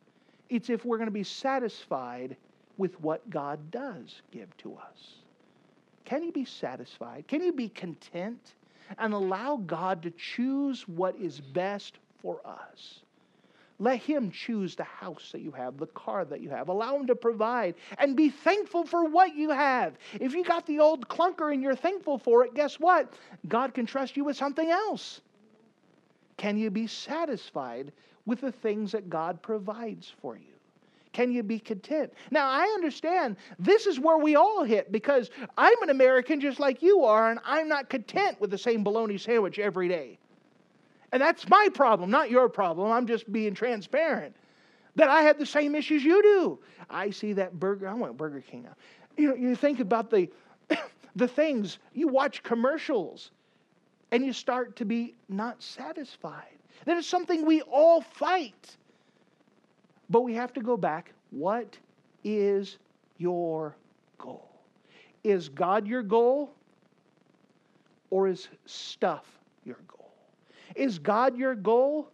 it's 0.49 0.69
if 0.69 0.85
we're 0.85 0.97
going 0.97 1.07
to 1.07 1.11
be 1.11 1.23
satisfied 1.23 2.35
with 2.77 2.99
what 3.01 3.29
God 3.29 3.71
does 3.71 4.21
give 4.31 4.55
to 4.57 4.75
us. 4.75 5.15
Can 6.03 6.23
you 6.23 6.31
be 6.31 6.45
satisfied? 6.45 7.27
Can 7.27 7.41
you 7.41 7.51
be 7.51 7.69
content 7.69 8.53
and 8.99 9.13
allow 9.13 9.57
God 9.57 10.03
to 10.03 10.11
choose 10.11 10.87
what 10.87 11.15
is 11.15 11.39
best 11.39 11.97
for 12.21 12.39
us? 12.45 12.99
Let 13.79 13.99
Him 13.99 14.31
choose 14.31 14.75
the 14.75 14.83
house 14.83 15.31
that 15.31 15.41
you 15.41 15.51
have, 15.51 15.77
the 15.77 15.87
car 15.87 16.23
that 16.25 16.41
you 16.41 16.49
have. 16.49 16.69
Allow 16.69 16.95
Him 16.95 17.07
to 17.07 17.15
provide 17.15 17.75
and 17.97 18.15
be 18.15 18.29
thankful 18.29 18.85
for 18.85 19.05
what 19.05 19.35
you 19.35 19.49
have. 19.49 19.95
If 20.19 20.33
you 20.33 20.43
got 20.45 20.65
the 20.65 20.79
old 20.79 21.07
clunker 21.09 21.51
and 21.51 21.61
you're 21.61 21.75
thankful 21.75 22.17
for 22.17 22.45
it, 22.45 22.53
guess 22.53 22.79
what? 22.79 23.13
God 23.47 23.73
can 23.73 23.85
trust 23.85 24.15
you 24.15 24.23
with 24.23 24.37
something 24.37 24.69
else. 24.69 25.19
Can 26.37 26.57
you 26.57 26.69
be 26.69 26.87
satisfied 26.87 27.91
with 28.25 28.41
the 28.41 28.51
things 28.51 28.91
that 28.91 29.09
God 29.09 29.41
provides 29.41 30.11
for 30.21 30.35
you? 30.37 30.55
Can 31.13 31.31
you 31.31 31.43
be 31.43 31.59
content? 31.59 32.11
Now, 32.29 32.49
I 32.49 32.63
understand 32.75 33.37
this 33.57 33.87
is 33.87 33.99
where 33.99 34.17
we 34.17 34.35
all 34.35 34.63
hit 34.63 34.91
because 34.91 35.29
I'm 35.57 35.81
an 35.81 35.89
American 35.89 36.41
just 36.41 36.59
like 36.59 36.81
you 36.81 37.05
are, 37.05 37.31
and 37.31 37.39
I'm 37.45 37.69
not 37.69 37.89
content 37.89 38.39
with 38.41 38.51
the 38.51 38.57
same 38.57 38.83
bologna 38.83 39.17
sandwich 39.17 39.57
every 39.57 39.87
day. 39.87 40.19
And 41.13 41.21
that's 41.21 41.47
my 41.47 41.69
problem, 41.73 42.11
not 42.11 42.29
your 42.29 42.49
problem. 42.49 42.91
I'm 42.91 43.07
just 43.07 43.31
being 43.31 43.53
transparent. 43.53 44.35
That 44.97 45.07
I 45.07 45.21
have 45.21 45.39
the 45.39 45.45
same 45.45 45.75
issues 45.75 46.03
you 46.03 46.21
do. 46.21 46.59
I 46.89 47.09
see 47.11 47.31
that 47.33 47.57
burger, 47.59 47.87
I 47.87 47.93
want 47.93 48.17
Burger 48.17 48.41
King 48.41 48.63
now. 48.63 48.75
You 49.15 49.29
know, 49.29 49.35
you 49.35 49.55
think 49.55 49.79
about 49.79 50.09
the 50.09 50.29
the 51.15 51.27
things, 51.27 51.79
you 51.93 52.09
watch 52.09 52.43
commercials 52.43 53.31
and 54.11 54.25
you 54.25 54.33
start 54.33 54.75
to 54.77 54.85
be 54.85 55.15
not 55.29 55.61
satisfied. 55.61 56.57
That 56.83 56.97
is 56.97 57.07
something 57.07 57.45
we 57.45 57.61
all 57.61 58.01
fight. 58.01 58.75
But 60.09 60.21
we 60.21 60.33
have 60.33 60.53
to 60.53 60.61
go 60.61 60.77
back. 60.77 61.13
What 61.31 61.77
is 62.23 62.77
your 63.17 63.75
goal? 64.17 64.49
Is 65.23 65.49
God 65.49 65.87
your 65.87 66.03
goal? 66.03 66.51
Or 68.09 68.27
is 68.27 68.49
stuff 68.65 69.25
your 69.63 69.79
goal? 69.87 70.11
Is 70.75 70.99
God 70.99 71.37
your 71.37 71.55
goal? 71.55 72.11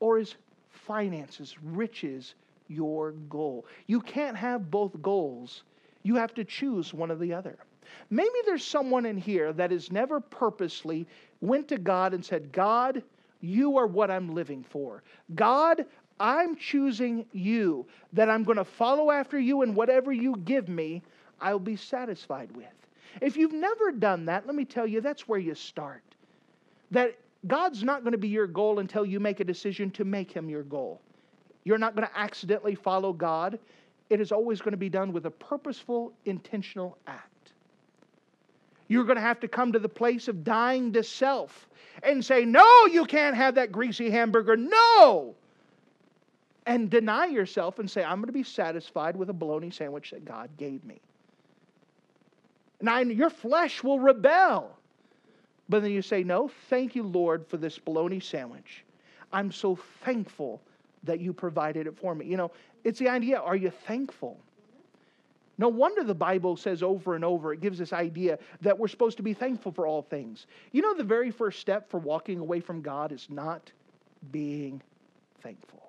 Or 0.00 0.18
is 0.18 0.34
finances, 0.70 1.56
riches 1.62 2.34
your 2.68 3.12
goal? 3.12 3.66
You 3.86 4.00
can't 4.00 4.36
have 4.36 4.70
both 4.70 5.00
goals. 5.00 5.62
You 6.02 6.16
have 6.16 6.34
to 6.34 6.44
choose 6.44 6.92
one 6.92 7.10
or 7.10 7.16
the 7.16 7.32
other. 7.32 7.56
Maybe 8.10 8.34
there's 8.46 8.64
someone 8.64 9.06
in 9.06 9.16
here 9.16 9.52
that 9.52 9.70
has 9.70 9.90
never 9.90 10.20
purposely 10.20 11.06
went 11.40 11.68
to 11.68 11.78
God 11.78 12.14
and 12.14 12.24
said, 12.24 12.52
God, 12.52 13.02
you 13.42 13.76
are 13.76 13.86
what 13.86 14.10
I'm 14.10 14.34
living 14.34 14.64
for. 14.64 15.02
God, 15.34 15.84
I'm 16.18 16.56
choosing 16.56 17.26
you, 17.32 17.84
that 18.12 18.30
I'm 18.30 18.44
going 18.44 18.56
to 18.56 18.64
follow 18.64 19.10
after 19.10 19.38
you, 19.38 19.62
and 19.62 19.76
whatever 19.76 20.12
you 20.12 20.36
give 20.44 20.68
me, 20.68 21.02
I'll 21.40 21.58
be 21.58 21.76
satisfied 21.76 22.56
with. 22.56 22.66
If 23.20 23.36
you've 23.36 23.52
never 23.52 23.92
done 23.92 24.24
that, 24.26 24.46
let 24.46 24.54
me 24.54 24.64
tell 24.64 24.86
you, 24.86 25.00
that's 25.00 25.28
where 25.28 25.38
you 25.38 25.54
start. 25.54 26.02
That 26.92 27.18
God's 27.46 27.82
not 27.82 28.02
going 28.02 28.12
to 28.12 28.18
be 28.18 28.28
your 28.28 28.46
goal 28.46 28.78
until 28.78 29.04
you 29.04 29.18
make 29.18 29.40
a 29.40 29.44
decision 29.44 29.90
to 29.92 30.04
make 30.04 30.30
Him 30.30 30.48
your 30.48 30.62
goal. 30.62 31.00
You're 31.64 31.78
not 31.78 31.96
going 31.96 32.06
to 32.06 32.18
accidentally 32.18 32.74
follow 32.74 33.12
God. 33.12 33.58
It 34.08 34.20
is 34.20 34.30
always 34.32 34.60
going 34.60 34.72
to 34.72 34.78
be 34.78 34.88
done 34.88 35.12
with 35.12 35.26
a 35.26 35.30
purposeful, 35.30 36.12
intentional 36.24 36.96
act. 37.06 37.31
You're 38.92 39.04
going 39.04 39.16
to 39.16 39.22
have 39.22 39.40
to 39.40 39.48
come 39.48 39.72
to 39.72 39.78
the 39.78 39.88
place 39.88 40.28
of 40.28 40.44
dying 40.44 40.92
to 40.92 41.02
self 41.02 41.66
and 42.02 42.24
say, 42.24 42.44
No, 42.44 42.86
you 42.86 43.06
can't 43.06 43.34
have 43.34 43.54
that 43.54 43.72
greasy 43.72 44.10
hamburger. 44.10 44.56
No! 44.56 45.34
and 46.66 46.90
deny 46.90 47.26
yourself 47.26 47.78
and 47.78 47.90
say, 47.90 48.04
I'm 48.04 48.18
going 48.18 48.26
to 48.26 48.32
be 48.32 48.44
satisfied 48.44 49.16
with 49.16 49.30
a 49.30 49.32
bologna 49.32 49.70
sandwich 49.70 50.10
that 50.10 50.24
God 50.24 50.48
gave 50.56 50.84
me. 50.84 51.00
Now, 52.80 52.98
your 52.98 53.30
flesh 53.30 53.82
will 53.82 53.98
rebel. 53.98 54.76
But 55.68 55.82
then 55.82 55.90
you 55.90 56.02
say, 56.02 56.22
No, 56.22 56.50
thank 56.68 56.94
you, 56.94 57.02
Lord, 57.02 57.46
for 57.46 57.56
this 57.56 57.78
bologna 57.78 58.20
sandwich. 58.20 58.84
I'm 59.32 59.50
so 59.50 59.78
thankful 60.04 60.60
that 61.04 61.20
you 61.20 61.32
provided 61.32 61.86
it 61.86 61.96
for 61.96 62.14
me. 62.14 62.26
You 62.26 62.36
know, 62.36 62.50
it's 62.84 62.98
the 62.98 63.08
idea 63.08 63.38
are 63.40 63.56
you 63.56 63.70
thankful? 63.70 64.38
No 65.58 65.68
wonder 65.68 66.02
the 66.02 66.14
Bible 66.14 66.56
says 66.56 66.82
over 66.82 67.14
and 67.14 67.24
over, 67.24 67.52
it 67.52 67.60
gives 67.60 67.78
this 67.78 67.92
idea 67.92 68.38
that 68.62 68.78
we're 68.78 68.88
supposed 68.88 69.18
to 69.18 69.22
be 69.22 69.34
thankful 69.34 69.70
for 69.70 69.86
all 69.86 70.02
things. 70.02 70.46
You 70.72 70.82
know, 70.82 70.94
the 70.94 71.04
very 71.04 71.30
first 71.30 71.60
step 71.60 71.90
for 71.90 71.98
walking 71.98 72.38
away 72.38 72.60
from 72.60 72.80
God 72.80 73.12
is 73.12 73.28
not 73.28 73.70
being 74.30 74.82
thankful. 75.42 75.82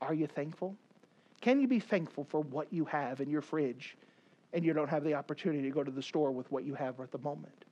Are 0.00 0.14
you 0.14 0.26
thankful? 0.26 0.76
Can 1.40 1.60
you 1.60 1.68
be 1.68 1.80
thankful 1.80 2.24
for 2.24 2.40
what 2.40 2.72
you 2.72 2.84
have 2.84 3.20
in 3.20 3.30
your 3.30 3.42
fridge 3.42 3.96
and 4.52 4.64
you 4.64 4.72
don't 4.72 4.88
have 4.88 5.04
the 5.04 5.14
opportunity 5.14 5.62
to 5.62 5.70
go 5.70 5.82
to 5.84 5.90
the 5.90 6.02
store 6.02 6.30
with 6.30 6.50
what 6.50 6.64
you 6.64 6.74
have 6.74 7.00
at 7.00 7.10
the 7.10 7.18
moment? 7.18 7.64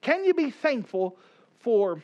Can 0.00 0.24
you 0.24 0.34
be 0.34 0.50
thankful 0.50 1.16
for, 1.60 2.02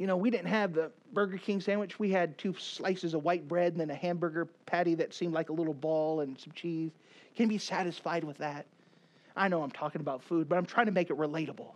you 0.00 0.06
know, 0.06 0.16
we 0.16 0.30
didn't 0.30 0.46
have 0.46 0.72
the 0.72 0.90
Burger 1.12 1.36
King 1.36 1.60
sandwich. 1.60 1.98
We 1.98 2.10
had 2.10 2.38
two 2.38 2.54
slices 2.58 3.12
of 3.12 3.22
white 3.22 3.46
bread 3.46 3.72
and 3.72 3.80
then 3.82 3.90
a 3.90 3.94
hamburger 3.94 4.46
patty 4.64 4.94
that 4.94 5.12
seemed 5.12 5.34
like 5.34 5.50
a 5.50 5.52
little 5.52 5.74
ball 5.74 6.20
and 6.20 6.38
some 6.38 6.54
cheese. 6.54 6.90
Can 7.36 7.42
you 7.42 7.48
be 7.50 7.58
satisfied 7.58 8.24
with 8.24 8.38
that? 8.38 8.64
I 9.36 9.48
know 9.48 9.62
I'm 9.62 9.70
talking 9.70 10.00
about 10.00 10.22
food, 10.22 10.48
but 10.48 10.56
I'm 10.56 10.64
trying 10.64 10.86
to 10.86 10.92
make 10.92 11.10
it 11.10 11.18
relatable. 11.18 11.72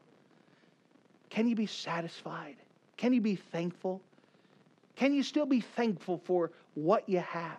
Can 1.28 1.46
you 1.46 1.54
be 1.54 1.66
satisfied? 1.66 2.56
Can 2.96 3.12
you 3.12 3.20
be 3.20 3.36
thankful? 3.36 4.00
Can 4.96 5.12
you 5.12 5.22
still 5.22 5.44
be 5.44 5.60
thankful 5.60 6.22
for 6.24 6.50
what 6.76 7.06
you 7.06 7.18
have? 7.18 7.58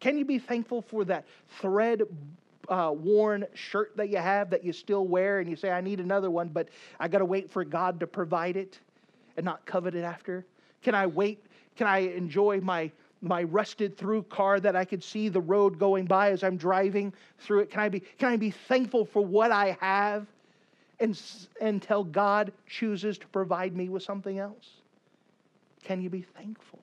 Can 0.00 0.18
you 0.18 0.24
be 0.24 0.40
thankful 0.40 0.82
for 0.82 1.04
that 1.04 1.26
thread 1.60 2.02
uh, 2.68 2.92
worn 2.92 3.46
shirt 3.54 3.96
that 3.96 4.08
you 4.08 4.18
have 4.18 4.50
that 4.50 4.64
you 4.64 4.72
still 4.72 5.06
wear 5.06 5.38
and 5.38 5.48
you 5.48 5.54
say, 5.54 5.70
I 5.70 5.80
need 5.80 6.00
another 6.00 6.28
one, 6.28 6.48
but 6.48 6.70
I 6.98 7.06
got 7.06 7.18
to 7.18 7.24
wait 7.24 7.52
for 7.52 7.64
God 7.64 8.00
to 8.00 8.08
provide 8.08 8.56
it 8.56 8.80
and 9.36 9.44
not 9.44 9.64
covet 9.66 9.94
it 9.94 10.04
after? 10.04 10.44
Can 10.82 10.94
I 10.94 11.06
wait? 11.06 11.44
Can 11.76 11.86
I 11.86 11.98
enjoy 11.98 12.60
my, 12.60 12.90
my 13.20 13.44
rusted 13.44 13.96
through 13.96 14.24
car 14.24 14.60
that 14.60 14.76
I 14.76 14.84
could 14.84 15.02
see 15.02 15.28
the 15.28 15.40
road 15.40 15.78
going 15.78 16.06
by 16.06 16.30
as 16.30 16.42
I'm 16.42 16.56
driving 16.56 17.12
through 17.38 17.60
it? 17.60 17.70
Can 17.70 17.80
I 17.80 17.88
be, 17.88 18.00
can 18.00 18.28
I 18.28 18.36
be 18.36 18.50
thankful 18.50 19.04
for 19.04 19.24
what 19.24 19.50
I 19.50 19.76
have 19.80 20.26
and, 21.00 21.20
until 21.60 22.04
God 22.04 22.52
chooses 22.66 23.18
to 23.18 23.26
provide 23.28 23.76
me 23.76 23.88
with 23.88 24.02
something 24.02 24.38
else? 24.38 24.70
Can 25.84 26.00
you 26.00 26.10
be 26.10 26.22
thankful? 26.22 26.78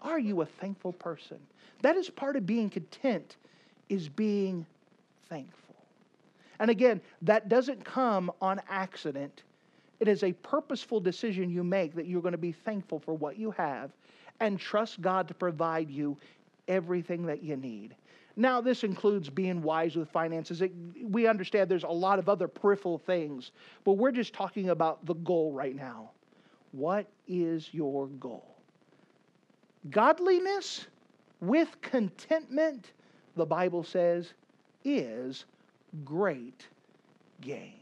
Are 0.00 0.18
you 0.18 0.40
a 0.40 0.46
thankful 0.46 0.92
person? 0.92 1.38
That 1.82 1.96
is 1.96 2.10
part 2.10 2.36
of 2.36 2.46
being 2.46 2.70
content 2.70 3.36
is 3.88 4.08
being 4.08 4.66
thankful. 5.28 5.76
And 6.58 6.70
again, 6.70 7.00
that 7.22 7.48
doesn't 7.48 7.84
come 7.84 8.30
on 8.40 8.60
accident. 8.68 9.42
It 10.02 10.08
is 10.08 10.24
a 10.24 10.32
purposeful 10.32 10.98
decision 10.98 11.48
you 11.48 11.62
make 11.62 11.94
that 11.94 12.06
you're 12.06 12.22
going 12.22 12.32
to 12.32 12.36
be 12.38 12.50
thankful 12.50 12.98
for 12.98 13.14
what 13.14 13.38
you 13.38 13.52
have 13.52 13.92
and 14.40 14.58
trust 14.58 15.00
God 15.00 15.28
to 15.28 15.34
provide 15.34 15.88
you 15.88 16.16
everything 16.66 17.24
that 17.26 17.40
you 17.40 17.54
need. 17.54 17.94
Now, 18.34 18.60
this 18.60 18.82
includes 18.82 19.30
being 19.30 19.62
wise 19.62 19.94
with 19.94 20.10
finances. 20.10 20.60
It, 20.60 20.72
we 21.04 21.28
understand 21.28 21.70
there's 21.70 21.84
a 21.84 21.88
lot 21.88 22.18
of 22.18 22.28
other 22.28 22.48
peripheral 22.48 22.98
things, 22.98 23.52
but 23.84 23.92
we're 23.92 24.10
just 24.10 24.32
talking 24.32 24.70
about 24.70 25.06
the 25.06 25.14
goal 25.14 25.52
right 25.52 25.76
now. 25.76 26.10
What 26.72 27.06
is 27.28 27.68
your 27.70 28.08
goal? 28.08 28.56
Godliness 29.88 30.88
with 31.40 31.80
contentment, 31.80 32.90
the 33.36 33.46
Bible 33.46 33.84
says, 33.84 34.34
is 34.84 35.44
great 36.04 36.66
gain. 37.40 37.81